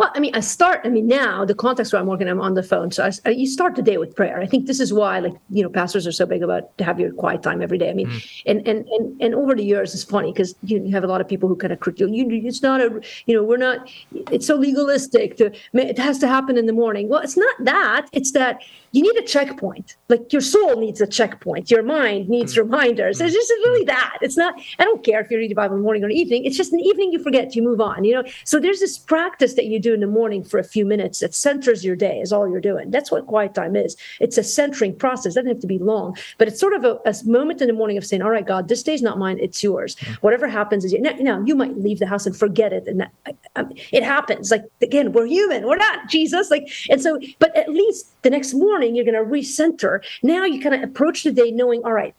[0.00, 0.80] Well, I mean, I start.
[0.84, 3.30] I mean, now the context where I'm working, I'm on the phone, so I, I,
[3.32, 4.40] you start the day with prayer.
[4.40, 6.98] I think this is why, like, you know, pastors are so big about to have
[6.98, 7.90] your quiet time every day.
[7.90, 8.42] I mean, mm.
[8.46, 11.20] and and and and over the years, it's funny because you, you, have a lot
[11.20, 12.26] of people who kind of critique you.
[12.30, 13.90] It's not a, you know, we're not.
[14.32, 15.36] It's so legalistic.
[15.36, 17.10] To it has to happen in the morning.
[17.10, 18.06] Well, it's not that.
[18.12, 19.96] It's that you need a checkpoint.
[20.08, 21.70] Like your soul needs a checkpoint.
[21.70, 22.58] Your mind needs mm.
[22.58, 23.20] reminders.
[23.20, 24.18] It's just really that.
[24.20, 26.44] It's not, I don't care if you read the Bible in the morning or evening.
[26.44, 28.24] It's just an evening you forget, you move on, you know?
[28.44, 31.34] So there's this practice that you do in the morning for a few minutes that
[31.34, 32.90] centers your day is all you're doing.
[32.90, 33.96] That's what quiet time is.
[34.18, 35.36] It's a centering process.
[35.36, 37.74] It doesn't have to be long, but it's sort of a, a moment in the
[37.74, 39.38] morning of saying, all right, God, this day's not mine.
[39.40, 39.94] It's yours.
[39.96, 40.14] Mm.
[40.16, 42.88] Whatever happens is, now, now, you might leave the house and forget it.
[42.88, 44.50] And that, I, I, it happens.
[44.50, 45.66] Like, again, we're human.
[45.66, 46.50] We're not Jesus.
[46.50, 50.00] Like, and so, but at least the next morning you're going to recenter.
[50.22, 52.14] Now you kind of approach the day knowing all right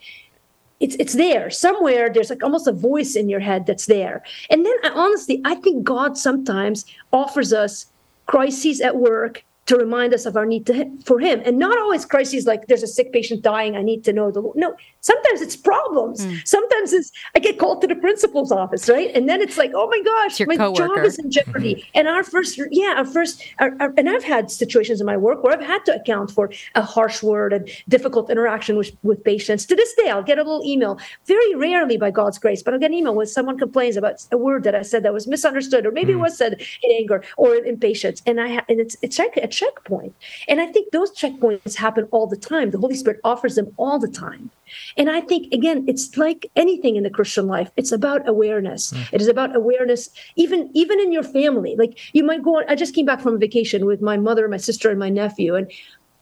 [0.82, 1.50] it's it's there.
[1.52, 4.24] Somewhere there's like almost a voice in your head that's there.
[4.50, 7.86] And then I, honestly i think god sometimes offers us
[8.26, 12.03] crises at work to remind us of our need to, for him and not always
[12.03, 15.55] crises like there's a sick patient dying i need to know the no sometimes it's
[15.55, 16.45] problems mm.
[16.45, 19.88] sometimes it's i get called to the principal's office right and then it's like oh
[19.88, 20.95] my gosh my coworker.
[20.95, 21.89] job is in jeopardy mm-hmm.
[21.95, 25.41] and our first yeah our first our, our, and i've had situations in my work
[25.41, 29.65] where i've had to account for a harsh word and difficult interaction with, with patients
[29.65, 32.79] to this day i'll get a little email very rarely by god's grace but i'll
[32.79, 35.86] get an email when someone complains about a word that i said that was misunderstood
[35.86, 36.17] or maybe mm.
[36.17, 39.38] it was said in anger or in impatience and i ha- and it's it's like
[39.62, 40.15] checkpoint.
[40.47, 42.71] And I think those checkpoints happen all the time.
[42.71, 44.50] The Holy Spirit offers them all the time.
[44.97, 47.69] And I think, again, it's like anything in the Christian life.
[47.78, 48.91] It's about awareness.
[48.91, 49.13] Mm.
[49.13, 51.76] It is about awareness, even even in your family.
[51.78, 52.63] Like you might go on.
[52.67, 55.56] I just came back from a vacation with my mother, my sister, and my nephew,
[55.56, 55.71] and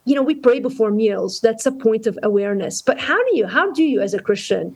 [0.06, 1.42] you know we pray before meals.
[1.42, 2.82] That's a point of awareness.
[2.82, 3.46] But how do you?
[3.48, 4.76] How do you, as a Christian,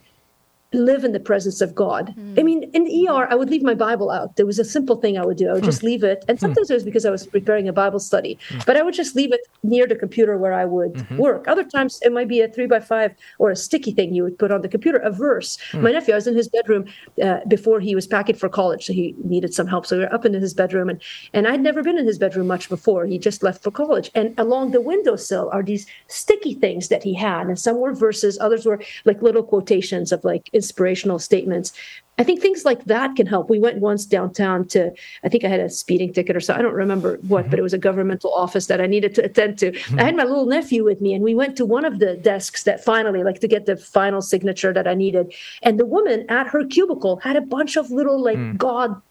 [0.73, 2.13] live in the presence of God.
[2.17, 2.39] Mm.
[2.39, 4.36] I mean, in the ER, I would leave my Bible out.
[4.36, 5.49] There was a simple thing I would do.
[5.49, 5.67] I would mm.
[5.67, 6.25] just leave it.
[6.27, 6.41] And hmm.
[6.41, 6.71] sometimes mm.
[6.71, 8.65] it was because I was preparing a Bible study, mm.
[8.65, 11.17] but I would just leave it near the computer where I would mm-hmm.
[11.17, 11.47] work.
[11.47, 14.38] Other times it might be a three by five or a sticky thing you would
[14.38, 15.57] put on the computer, a verse.
[15.71, 15.83] Hmm.
[15.83, 16.86] My nephew, I was in his bedroom
[17.21, 18.86] uh, before he was packing for college.
[18.86, 19.86] So he needed some help.
[19.86, 21.01] So we were up in his bedroom and,
[21.33, 23.05] and I'd never been in his bedroom much before.
[23.05, 24.09] He just left for college.
[24.15, 27.47] And along the windowsill are these sticky things that he had.
[27.47, 31.73] And some were verses, others were like little quotations of like inspirational statements.
[32.19, 33.49] I think things like that can help.
[33.49, 34.91] We went once downtown to,
[35.23, 36.54] I think I had a speeding ticket or so.
[36.54, 37.49] I don't remember what, mm-hmm.
[37.49, 39.71] but it was a governmental office that I needed to attend to.
[39.71, 39.99] Mm-hmm.
[39.99, 42.63] I had my little nephew with me, and we went to one of the desks
[42.63, 45.34] that finally, like to get the final signature that I needed.
[45.63, 48.58] And the woman at her cubicle had a bunch of little, like, mm.
[48.58, 49.02] God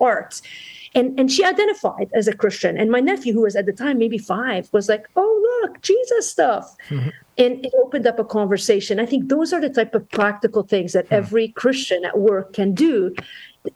[0.00, 0.40] art
[0.94, 3.98] and and she identified as a christian and my nephew who was at the time
[3.98, 7.10] maybe five was like oh look jesus stuff mm-hmm.
[7.40, 10.92] And it opened up a conversation i think those are the type of practical things
[10.92, 11.20] that mm-hmm.
[11.20, 13.14] every christian at work can do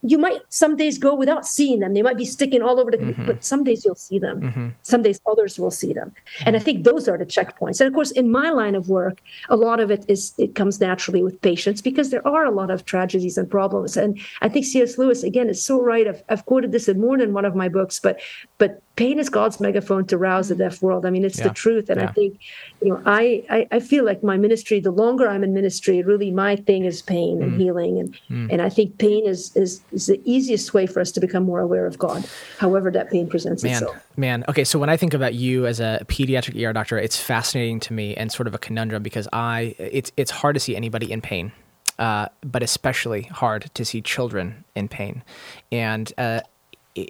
[0.02, 1.92] you might some days go without seeing them.
[1.92, 3.26] They might be sticking all over the, mm-hmm.
[3.26, 4.40] but some days you'll see them.
[4.40, 4.68] Mm-hmm.
[4.82, 6.14] Some days others will see them.
[6.46, 7.80] And I think those are the checkpoints.
[7.80, 10.80] And of course, in my line of work, a lot of it is it comes
[10.80, 13.96] naturally with patients because there are a lot of tragedies and problems.
[13.96, 14.96] And I think C.S.
[14.96, 16.08] Lewis again is so right.
[16.08, 18.20] I've, I've quoted this in more than one of my books, but
[18.56, 21.04] but pain is God's megaphone to rouse the deaf world.
[21.04, 21.48] I mean, it's yeah.
[21.48, 21.90] the truth.
[21.90, 22.08] And yeah.
[22.08, 22.38] I think,
[22.80, 26.32] you know, I, I, I feel like my ministry, the longer I'm in ministry, really
[26.32, 27.44] my thing is pain mm.
[27.44, 28.00] and healing.
[28.00, 28.52] And mm.
[28.52, 31.60] and I think pain is, is is the easiest way for us to become more
[31.60, 33.96] aware of God, however that pain presents man, itself.
[34.16, 34.64] Man, okay.
[34.64, 38.16] So when I think about you as a pediatric ER doctor, it's fascinating to me
[38.16, 41.52] and sort of a conundrum because I it's it's hard to see anybody in pain.
[41.96, 45.22] Uh, but especially hard to see children in pain.
[45.70, 46.40] And uh,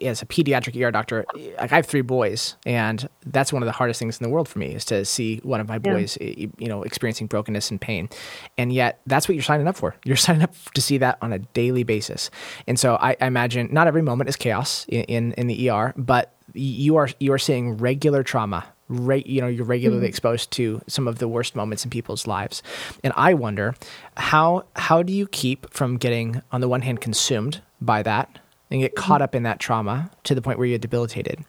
[0.02, 3.72] as a pediatric ER doctor, like I have three boys, and that's one of the
[3.72, 6.46] hardest things in the world for me is to see one of my boys, yeah.
[6.58, 8.08] you know, experiencing brokenness and pain.
[8.56, 9.94] And yet, that's what you're signing up for.
[10.04, 12.30] You're signing up to see that on a daily basis.
[12.66, 15.92] And so, I, I imagine not every moment is chaos in, in, in the ER,
[15.96, 20.08] but you are you are seeing regular trauma Re- you know you're regularly mm-hmm.
[20.08, 22.62] exposed to some of the worst moments in people's lives
[23.02, 23.74] and i wonder
[24.18, 28.38] how how do you keep from getting on the one hand consumed by that
[28.74, 31.44] and get caught up in that trauma to the point where you're debilitated.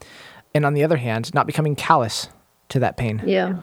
[0.54, 2.30] And on the other hand, not becoming callous
[2.70, 3.20] to that pain.
[3.26, 3.58] Yeah.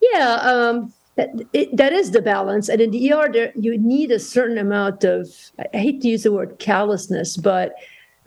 [0.00, 0.34] Yeah.
[0.36, 2.68] Um, that, it, that is the balance.
[2.68, 6.22] And in the ER, there, you need a certain amount of, I hate to use
[6.22, 7.74] the word callousness, but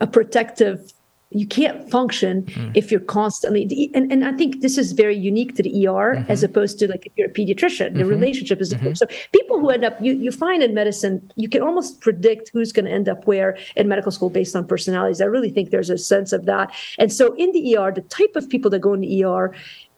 [0.00, 0.92] a protective
[1.30, 2.70] you can't function mm.
[2.74, 6.30] if you're constantly and, and i think this is very unique to the er mm-hmm.
[6.30, 8.10] as opposed to like if you're a pediatrician the mm-hmm.
[8.10, 9.12] relationship is different mm-hmm.
[9.12, 12.70] so people who end up you, you find in medicine you can almost predict who's
[12.70, 15.90] going to end up where in medical school based on personalities i really think there's
[15.90, 18.94] a sense of that and so in the er the type of people that go
[18.94, 19.52] in the er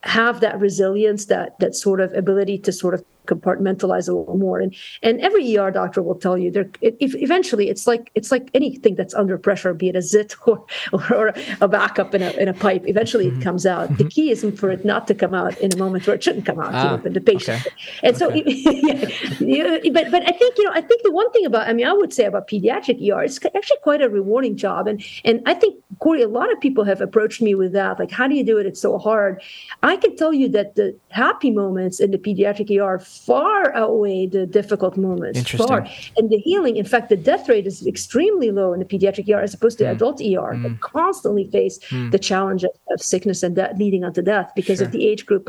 [0.05, 4.59] have that resilience that that sort of ability to sort of compartmentalize a little more.
[4.59, 6.69] And and every ER doctor will tell you there.
[6.81, 10.65] If eventually it's like it's like anything that's under pressure, be it a zit or
[10.93, 12.85] or, a backup in a in a pipe.
[12.87, 13.41] Eventually mm-hmm.
[13.41, 13.97] it comes out.
[13.99, 16.47] The key isn't for it not to come out in a moment where it shouldn't
[16.47, 16.75] come out.
[16.75, 17.61] Ah, you know, the patient.
[17.67, 17.77] Okay.
[18.03, 21.69] And so, yeah, but but I think you know I think the one thing about
[21.69, 24.89] I mean I would say about pediatric ER it's actually quite a rewarding job.
[24.89, 27.99] And and I think Cory, a lot of people have approached me with that.
[27.99, 28.67] Like, how do you do it?
[28.67, 29.43] It's so hard.
[29.83, 34.47] I can tell you that the happy moments in the pediatric ER far outweigh the
[34.47, 35.51] difficult moments.
[35.51, 35.87] Far.
[36.17, 39.41] And the healing, in fact, the death rate is extremely low in the pediatric ER
[39.41, 39.93] as opposed to mm.
[39.93, 40.63] adult ER mm.
[40.63, 42.11] that constantly face mm.
[42.11, 44.87] the challenge of, of, sickness and death leading on to death because sure.
[44.87, 45.49] of the age group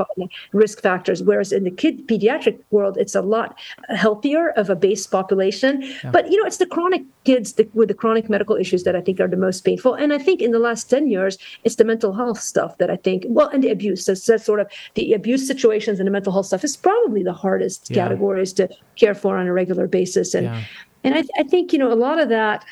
[0.54, 1.24] risk factors.
[1.24, 3.58] Whereas in the kid pediatric world, it's a lot
[3.90, 5.82] healthier of a base population.
[5.82, 6.12] Yeah.
[6.12, 9.20] But you know, it's the chronic kids with the chronic medical issues that I think
[9.20, 9.94] are the most painful.
[9.94, 12.96] And I think in the last 10 years, it's the mental health stuff that I
[12.96, 14.06] think, well, and the abuse.
[14.06, 17.34] So that's sort of the abuse situations and the mental health stuff is probably the
[17.34, 17.96] hardest yeah.
[17.96, 20.34] categories to care for on a regular basis.
[20.34, 20.64] And yeah.
[21.04, 22.66] and I, I think, you know, a lot of that,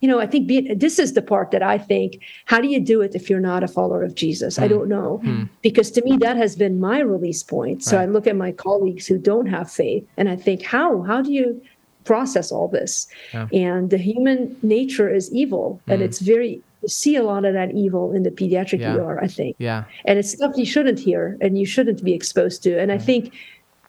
[0.00, 2.80] you know, I think be, this is the part that I think, how do you
[2.80, 4.58] do it if you're not a follower of Jesus?
[4.58, 4.62] Mm.
[4.62, 5.20] I don't know.
[5.24, 5.48] Mm.
[5.62, 7.84] Because to me, that has been my release point.
[7.84, 8.02] So right.
[8.02, 11.02] I look at my colleagues who don't have faith and I think, how?
[11.02, 11.62] How do you
[12.04, 13.06] process all this?
[13.32, 13.48] Yeah.
[13.52, 15.94] And the human nature is evil mm.
[15.94, 18.96] and it's very you see a lot of that evil in the pediatric yeah.
[18.96, 19.56] ER, I think.
[19.58, 19.84] Yeah.
[20.04, 22.78] And it's stuff you shouldn't hear and you shouldn't be exposed to.
[22.78, 22.94] And mm.
[22.94, 23.34] I think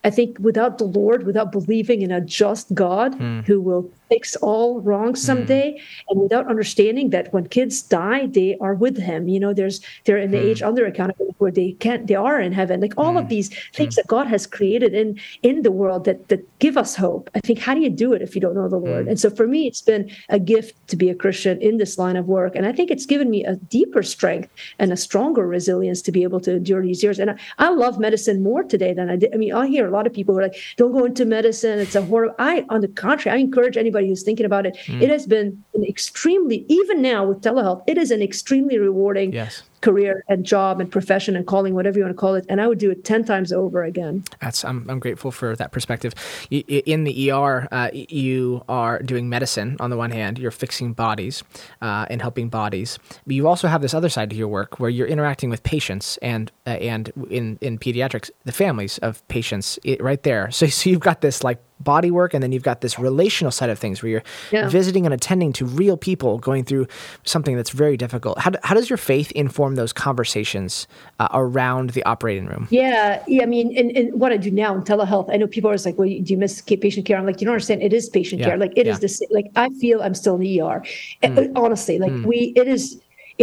[0.03, 3.45] I think without the Lord, without believing in a just God mm.
[3.45, 5.81] who will fix all wrong someday, mm.
[6.09, 9.27] and without understanding that when kids die, they are with him.
[9.27, 10.49] You know, there's they're in the mm.
[10.49, 12.79] age under accountability where they can't, they are in heaven.
[12.79, 16.41] Like all of these things that God has created in in the world that that
[16.59, 17.29] give us hope.
[17.35, 19.07] I think how do you do it if you don't know the Lord?
[19.07, 22.15] And so for me, it's been a gift to be a Christian in this line
[22.15, 24.49] of work, and I think it's given me a deeper strength
[24.79, 27.19] and a stronger resilience to be able to endure these years.
[27.19, 29.33] And I, I love medicine more today than I did.
[29.33, 31.79] I mean, I hear a lot of people who are like, "Don't go into medicine;
[31.79, 34.77] it's a horrible." I, on the contrary, I encourage anybody who's thinking about it.
[34.85, 35.01] Mm.
[35.01, 39.63] It has been an extremely, even now with telehealth, it is an extremely rewarding yes
[39.83, 42.45] career and job and profession and calling, whatever you want to call it.
[42.47, 44.23] And I would do it 10 times over again.
[44.39, 46.13] That's, I'm, I'm grateful for that perspective.
[46.49, 51.43] In the ER, uh, you are doing medicine on the one hand, you're fixing bodies
[51.81, 52.97] uh, and helping bodies.
[53.27, 56.17] But you also have this other side to your work where you're interacting with patients
[56.21, 60.49] and, uh, and in, in pediatrics, the families of patients it, right there.
[60.49, 63.69] So, so you've got this like body work and then you've got this relational side
[63.69, 64.67] of things where you're yeah.
[64.69, 66.87] visiting and attending to real people going through
[67.23, 70.87] something that's very difficult how, how does your faith inform those conversations
[71.19, 74.73] uh, around the operating room yeah yeah i mean and, and, what i do now
[74.75, 77.41] in telehealth i know people are like well do you miss patient care i'm like
[77.41, 78.47] you don't understand it is patient yeah.
[78.47, 78.93] care like it yeah.
[78.93, 80.83] is this like i feel i'm still in the er
[81.23, 81.51] mm.
[81.55, 82.25] honestly like mm.
[82.25, 82.99] we it is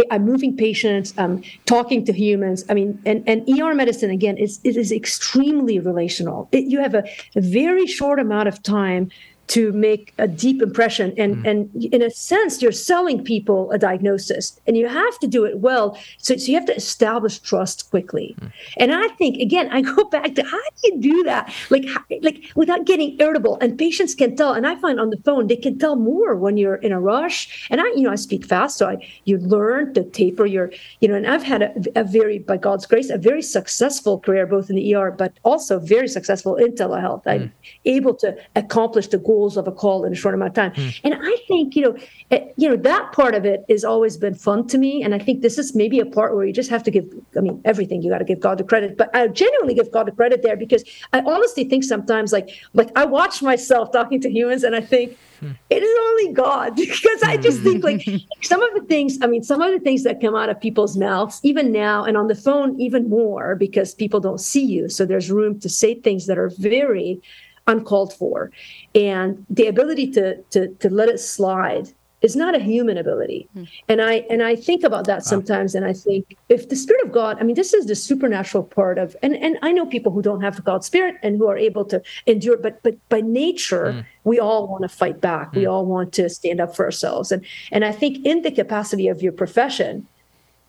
[0.09, 2.63] I'm moving patients, I'm talking to humans.
[2.69, 6.47] I mean, and, and ER medicine, again, is, it is extremely relational.
[6.51, 7.03] It, you have a,
[7.35, 9.11] a very short amount of time
[9.51, 11.13] to make a deep impression.
[11.17, 11.49] And mm.
[11.49, 15.59] and in a sense you're selling people a diagnosis and you have to do it
[15.59, 15.97] well.
[16.17, 18.35] So, so you have to establish trust quickly.
[18.39, 18.51] Mm.
[18.77, 21.53] and i think again i go back to how do you do that?
[21.69, 21.85] Like
[22.21, 23.57] like without getting irritable.
[23.61, 26.55] And patients can tell and i find on the phone they can tell more when
[26.57, 27.67] you're in a rush.
[27.69, 31.07] And i you know i speak fast so i you learn to taper your you
[31.09, 34.69] know and i've had a, a very by god's grace a very successful career both
[34.69, 37.23] in the er but also very successful in telehealth.
[37.25, 37.51] I'm mm.
[37.85, 40.71] able to accomplish the goal of a call in a short amount of time.
[40.71, 41.01] Mm.
[41.03, 41.95] And I think, you know,
[42.29, 45.03] it, eh, you know, that part of it has always been fun to me.
[45.03, 47.41] And I think this is maybe a part where you just have to give, I
[47.41, 50.11] mean, everything you got to give God the credit, but I genuinely give God the
[50.11, 54.63] credit there because I honestly think sometimes like, like I watch myself talking to humans
[54.63, 55.51] and I think, hmm.
[55.69, 58.07] it is only God because I just think like
[58.41, 60.97] some of the things, I mean, some of the things that come out of people's
[60.97, 64.89] mouths, even now and on the phone, even more because people don't see you.
[64.89, 67.21] So there's room to say things that are very
[67.67, 68.51] uncalled for.
[68.95, 71.89] And the ability to to to let it slide
[72.21, 73.49] is not a human ability.
[73.55, 73.67] Mm.
[73.87, 77.11] And I and I think about that sometimes and I think if the spirit of
[77.11, 80.21] God, I mean this is the supernatural part of and and I know people who
[80.21, 84.05] don't have God's spirit and who are able to endure but but by nature mm.
[84.23, 85.51] we all want to fight back.
[85.51, 85.55] Mm.
[85.55, 85.71] We hmm.
[85.71, 87.31] all want to stand up for ourselves.
[87.31, 90.07] And and I think in the capacity of your profession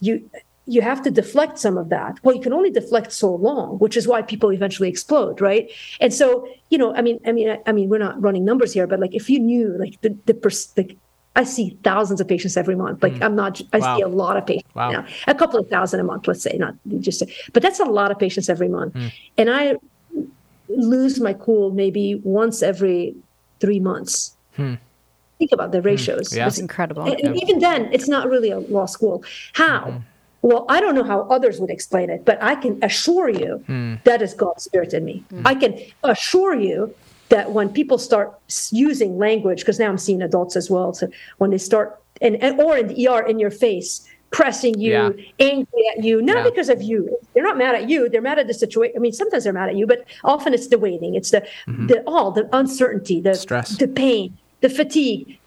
[0.00, 0.28] you
[0.66, 2.18] you have to deflect some of that.
[2.22, 5.70] Well, you can only deflect so long, which is why people eventually explode, right?
[6.00, 8.72] And so, you know, I mean, I mean, I, I mean, we're not running numbers
[8.72, 10.96] here, but like if you knew, like the the, pers- the
[11.34, 13.02] I see thousands of patients every month.
[13.02, 13.24] Like mm.
[13.24, 13.96] I'm not, I wow.
[13.96, 14.90] see a lot of patients wow.
[14.90, 17.22] now, a couple of thousand a month, let's say, not just,
[17.52, 18.94] but that's a lot of patients every month.
[18.94, 19.12] Mm.
[19.38, 19.76] And I
[20.68, 23.16] lose my cool maybe once every
[23.60, 24.36] three months.
[24.56, 24.74] Hmm.
[25.38, 25.86] Think about the hmm.
[25.86, 26.36] ratios.
[26.36, 26.44] Yeah.
[26.44, 27.04] That's incredible.
[27.04, 29.24] And, and, even then, it's not really a law school.
[29.54, 30.02] How?
[30.42, 34.02] Well, I don't know how others would explain it, but I can assure you mm.
[34.04, 35.24] that is God's spirit in me.
[35.32, 35.42] Mm.
[35.44, 36.94] I can assure you
[37.28, 38.38] that when people start
[38.70, 42.60] using language, because now I'm seeing adults as well, so when they start and, and
[42.60, 45.10] or in the ER in your face, pressing you, yeah.
[45.38, 46.42] angry at you, not yeah.
[46.44, 47.16] because of you.
[47.34, 48.08] They're not mad at you.
[48.08, 48.96] They're mad at the situation.
[48.96, 51.14] I mean, sometimes they're mad at you, but often it's the waiting.
[51.14, 51.86] It's the mm-hmm.
[51.86, 55.38] the all the uncertainty, the stress, the pain, the fatigue.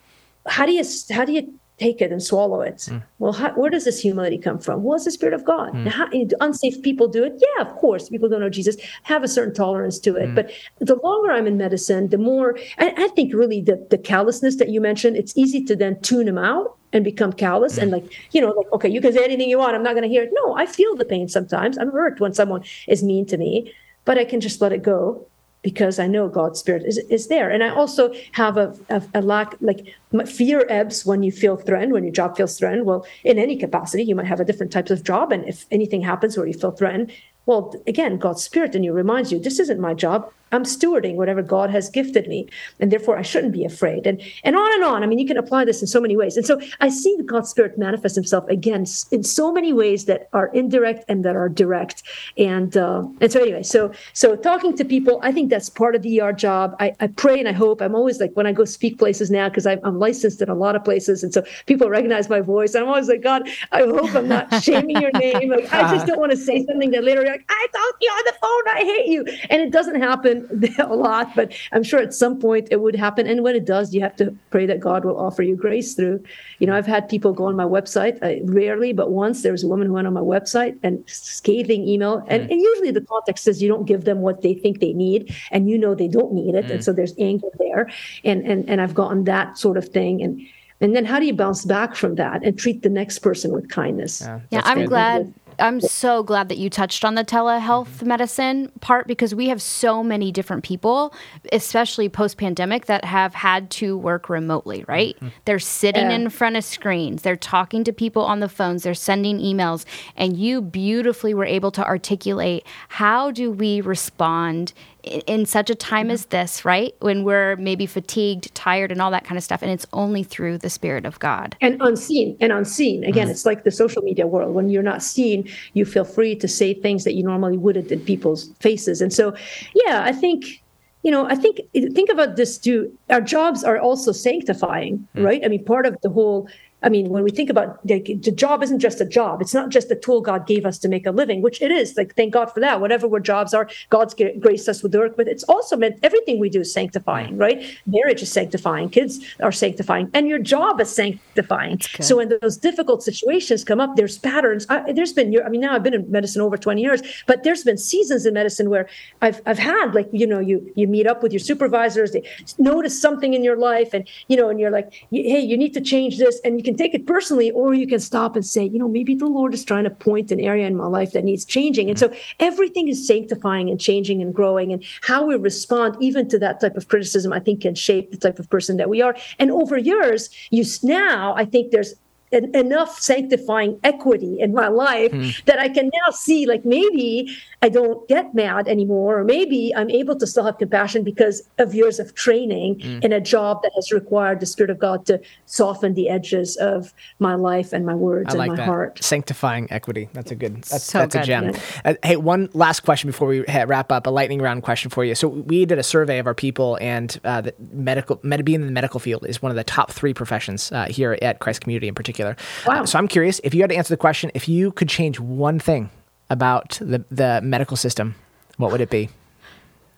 [0.48, 2.78] How do you how do you take it and swallow it.
[2.90, 3.04] Mm.
[3.20, 4.84] Well, how, where does this humility come from?
[4.84, 5.74] Well, it's the Spirit of God.
[5.74, 5.88] Mm.
[5.88, 6.08] How,
[6.40, 7.34] unsafe people do it?
[7.38, 8.10] Yeah, of course.
[8.10, 10.30] People don't know Jesus have a certain tolerance to it.
[10.30, 10.36] Mm.
[10.36, 14.56] But the longer I'm in medicine, the more I, I, think really the the callousness
[14.58, 15.18] that you mentioned.
[15.18, 17.96] It's easy to then tune them out and become callous and mm.
[17.96, 19.76] like you know like okay, you can say anything you want.
[19.76, 20.30] I'm not going to hear it.
[20.34, 21.78] No, I feel the pain sometimes.
[21.78, 23.74] I'm hurt when someone is mean to me,
[24.06, 25.28] but I can just let it go
[25.66, 27.50] because I know God's spirit is, is there.
[27.50, 29.96] And I also have a, a, a, lack, like
[30.28, 32.86] fear ebbs when you feel threatened, when your job feels threatened.
[32.86, 35.32] Well, in any capacity, you might have a different types of job.
[35.32, 37.12] And if anything happens where you feel threatened,
[37.48, 40.32] well, again, God's spirit in you reminds you, this isn't my job.
[40.52, 42.48] I'm stewarding whatever God has gifted me,
[42.80, 44.08] and therefore I shouldn't be afraid.
[44.08, 45.04] And and on and on.
[45.04, 46.38] I mean, you can apply this in so many ways.
[46.38, 50.30] And so I see the God Spirit manifest Himself again in so many ways that
[50.34, 52.04] are indirect and that are direct.
[52.38, 56.04] And uh, and so anyway, so so talking to people, I think that's part of
[56.04, 56.76] the ER job.
[56.80, 57.82] I, I pray and I hope.
[57.82, 60.56] I'm always like when I go speak places now because I'm, I'm licensed in a
[60.56, 62.76] lot of places, and so people recognize my voice.
[62.76, 65.50] I'm always like, God, I hope I'm not shaming your name.
[65.50, 68.12] Like I just don't want to say something that later like I talked to you
[68.12, 68.76] on the phone.
[68.76, 72.40] I hate you, and it doesn't happen happen a lot, but I'm sure at some
[72.40, 73.28] point it would happen.
[73.28, 76.24] And when it does, you have to pray that God will offer you grace through.
[76.60, 79.64] You know, I've had people go on my website, uh, rarely, but once there was
[79.64, 82.24] a woman who went on my website and scathing email.
[82.28, 82.52] And, mm.
[82.52, 85.70] and usually the context is you don't give them what they think they need, and
[85.70, 86.66] you know they don't need it.
[86.66, 86.72] Mm.
[86.72, 87.90] And so there's anger there.
[88.24, 90.22] And, and, and I've gotten that sort of thing.
[90.22, 90.42] And,
[90.82, 93.70] and then how do you bounce back from that and treat the next person with
[93.70, 94.22] kindness?
[94.22, 98.08] Yeah, yeah I'm glad I'm so glad that you touched on the telehealth mm-hmm.
[98.08, 101.14] medicine part because we have so many different people,
[101.52, 105.16] especially post pandemic, that have had to work remotely, right?
[105.16, 105.28] Mm-hmm.
[105.46, 106.16] They're sitting yeah.
[106.16, 110.38] in front of screens, they're talking to people on the phones, they're sending emails, and
[110.38, 114.74] you beautifully were able to articulate how do we respond
[115.06, 116.96] in such a time as this, right?
[117.00, 119.62] When we're maybe fatigued, tired, and all that kind of stuff.
[119.62, 121.56] And it's only through the Spirit of God.
[121.62, 123.04] And unseen, and unseen.
[123.04, 123.32] Again, mm.
[123.32, 124.54] it's like the social media world.
[124.54, 128.00] When you're not seen, you feel free to say things that you normally wouldn't in
[128.00, 129.02] people's faces.
[129.02, 129.36] And so,
[129.74, 130.62] yeah, I think
[131.04, 132.92] you know, I think think about this too.
[133.12, 135.24] Our jobs are also sanctifying, mm.
[135.24, 135.46] right?
[135.46, 136.50] I mean, part of the whole
[136.86, 139.42] I mean, when we think about the, the, job isn't just a job.
[139.42, 141.98] It's not just a tool God gave us to make a living, which it is.
[141.98, 142.80] Like, thank God for that.
[142.80, 145.18] Whatever our jobs are, God's graced us with the work.
[145.18, 147.42] But it's also meant everything we do is sanctifying, mm.
[147.42, 147.66] right?
[147.88, 148.90] Marriage is sanctifying.
[148.90, 150.12] Kids are sanctifying.
[150.14, 151.82] And your job is sanctifying.
[152.02, 154.68] So when those difficult situations come up, there's patterns.
[154.70, 157.64] I, there's been, I mean, now I've been in medicine over 20 years, but there's
[157.64, 158.88] been seasons in medicine where
[159.24, 162.30] I've, I've had like, you know, you, you meet up with your supervisors, they
[162.60, 165.82] notice something in your life and, you know, and you're like, hey, you need to
[165.82, 166.40] change this.
[166.46, 169.16] And you can take it personally, or you can stop and say, you know, maybe
[169.16, 171.90] the Lord is trying to point an area in my life that needs changing.
[171.90, 174.72] And so everything is sanctifying and changing and growing.
[174.72, 178.18] And how we respond even to that type of criticism, I think, can shape the
[178.18, 179.16] type of person that we are.
[179.40, 181.94] And over years, you now, I think there's
[182.32, 185.46] enough sanctifying equity in my life mm.
[185.46, 189.90] that I can now see like maybe I don't get mad anymore, or maybe I'm
[189.90, 193.04] able to still have compassion because of years of training mm.
[193.04, 196.94] in a job that has required the Spirit of God to soften the edges of
[197.20, 198.66] my life and my words I and my that.
[198.66, 199.04] heart.
[199.04, 200.10] Sanctifying equity.
[200.14, 200.58] That's a good.
[200.58, 201.24] That's, so that's good.
[201.24, 201.46] a gem.
[201.46, 201.60] Yeah.
[201.86, 204.08] Uh, hey, one last question before we wrap up.
[204.08, 205.16] A lightning round question for you.
[205.16, 208.68] So we did a survey of our people, and uh, the medical, med- being in
[208.68, 211.88] the medical field is one of the top three professions uh, here at Christ Community
[211.88, 212.15] in particular.
[212.24, 212.84] Wow.
[212.84, 215.20] Uh, so I'm curious if you had to answer the question, if you could change
[215.20, 215.90] one thing
[216.30, 218.16] about the, the medical system,
[218.58, 219.10] what would it be?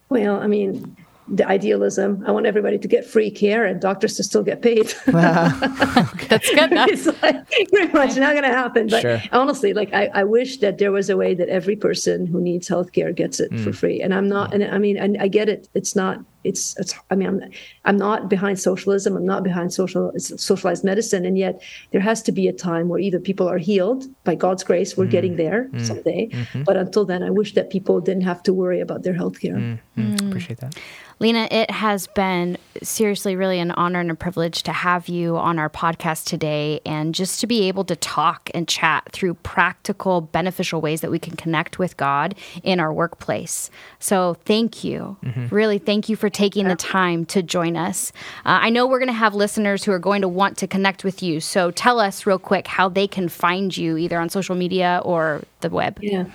[0.10, 0.96] Well, I mean,
[1.30, 2.24] the idealism.
[2.26, 4.88] I want everybody to get free care and doctors to still get paid.
[5.06, 6.72] That's good.
[6.72, 8.88] it's like pretty much not going to happen.
[8.88, 9.22] But sure.
[9.32, 12.70] honestly, like I, I wish that there was a way that every person who needs
[12.70, 13.64] healthcare gets it mm.
[13.64, 14.02] for free.
[14.02, 14.54] And I'm not.
[14.54, 15.68] And I mean, and I get it.
[15.74, 16.20] It's not.
[16.44, 16.78] It's.
[16.78, 16.94] It's.
[17.10, 17.42] I mean, I'm.
[17.86, 19.16] I'm not behind socialism.
[19.16, 21.26] I'm not behind social socialized medicine.
[21.26, 21.62] And yet,
[21.92, 24.98] there has to be a time where either people are healed by God's grace.
[24.98, 25.12] We're mm.
[25.12, 25.86] getting there mm.
[25.86, 26.30] someday.
[26.32, 26.64] Mm-hmm.
[26.64, 29.58] But until then, I wish that people didn't have to worry about their healthcare.
[29.58, 29.80] Mm.
[29.98, 30.28] Mm.
[30.28, 30.76] Appreciate that.
[31.20, 35.58] Lina, it has been seriously really an honor and a privilege to have you on
[35.58, 40.80] our podcast today and just to be able to talk and chat through practical, beneficial
[40.80, 43.72] ways that we can connect with God in our workplace.
[43.98, 45.18] So thank you.
[45.24, 45.48] Mm-hmm.
[45.56, 48.12] Really, thank you for taking the time to join us.
[48.46, 51.04] Uh, I know we're going to have listeners who are going to want to connect
[51.04, 51.40] with you.
[51.40, 55.42] So tell us real quick how they can find you either on social media or
[55.62, 55.98] the web.
[56.00, 56.26] Yeah.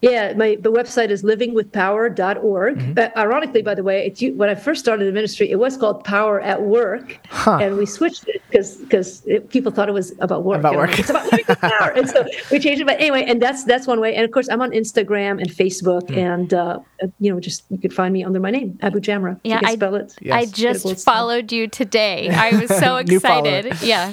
[0.00, 2.76] Yeah, my the website is livingwithpower.org.
[2.76, 2.92] Mm-hmm.
[2.92, 6.02] But ironically, by the way, it's when I first started the ministry, it was called
[6.02, 7.58] Power at Work, huh.
[7.62, 10.58] and we switched it because because people thought it was about work.
[10.58, 10.98] About work.
[10.98, 12.86] It's about living power, and so we changed it.
[12.86, 14.14] But anyway, and that's that's one way.
[14.14, 16.16] And of course, I'm on Instagram and Facebook, mm.
[16.16, 16.80] and uh,
[17.18, 19.40] you know, just you could find me under my name, Abujamra.
[19.44, 20.14] Yeah, I spell it.
[20.20, 20.34] Yes.
[20.34, 22.28] I just followed you today.
[22.32, 23.80] I was so excited.
[23.82, 24.12] yeah.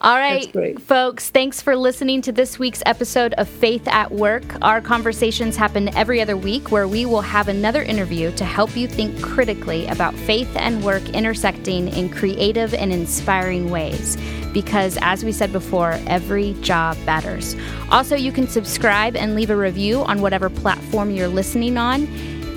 [0.00, 1.30] All right, folks.
[1.30, 4.44] Thanks for listening to this week's episode of Faith at Work.
[4.62, 8.88] Our conversations happen every other week where we will have another interview to help you
[8.88, 14.16] think critically about faith and work intersecting in creative and inspiring ways.
[14.54, 17.56] Because, as we said before, every job matters.
[17.90, 22.06] Also, you can subscribe and leave a review on whatever platform you're listening on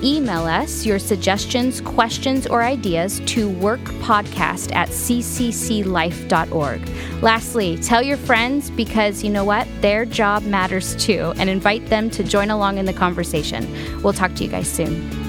[0.04, 6.88] email us your suggestions, questions, or ideas to workpodcast at ccclife.org.
[7.22, 9.66] Lastly, tell your friends because you know what?
[9.80, 14.02] Their job matters too, and invite them to join along in the conversation.
[14.02, 15.23] We'll talk to you guys soon.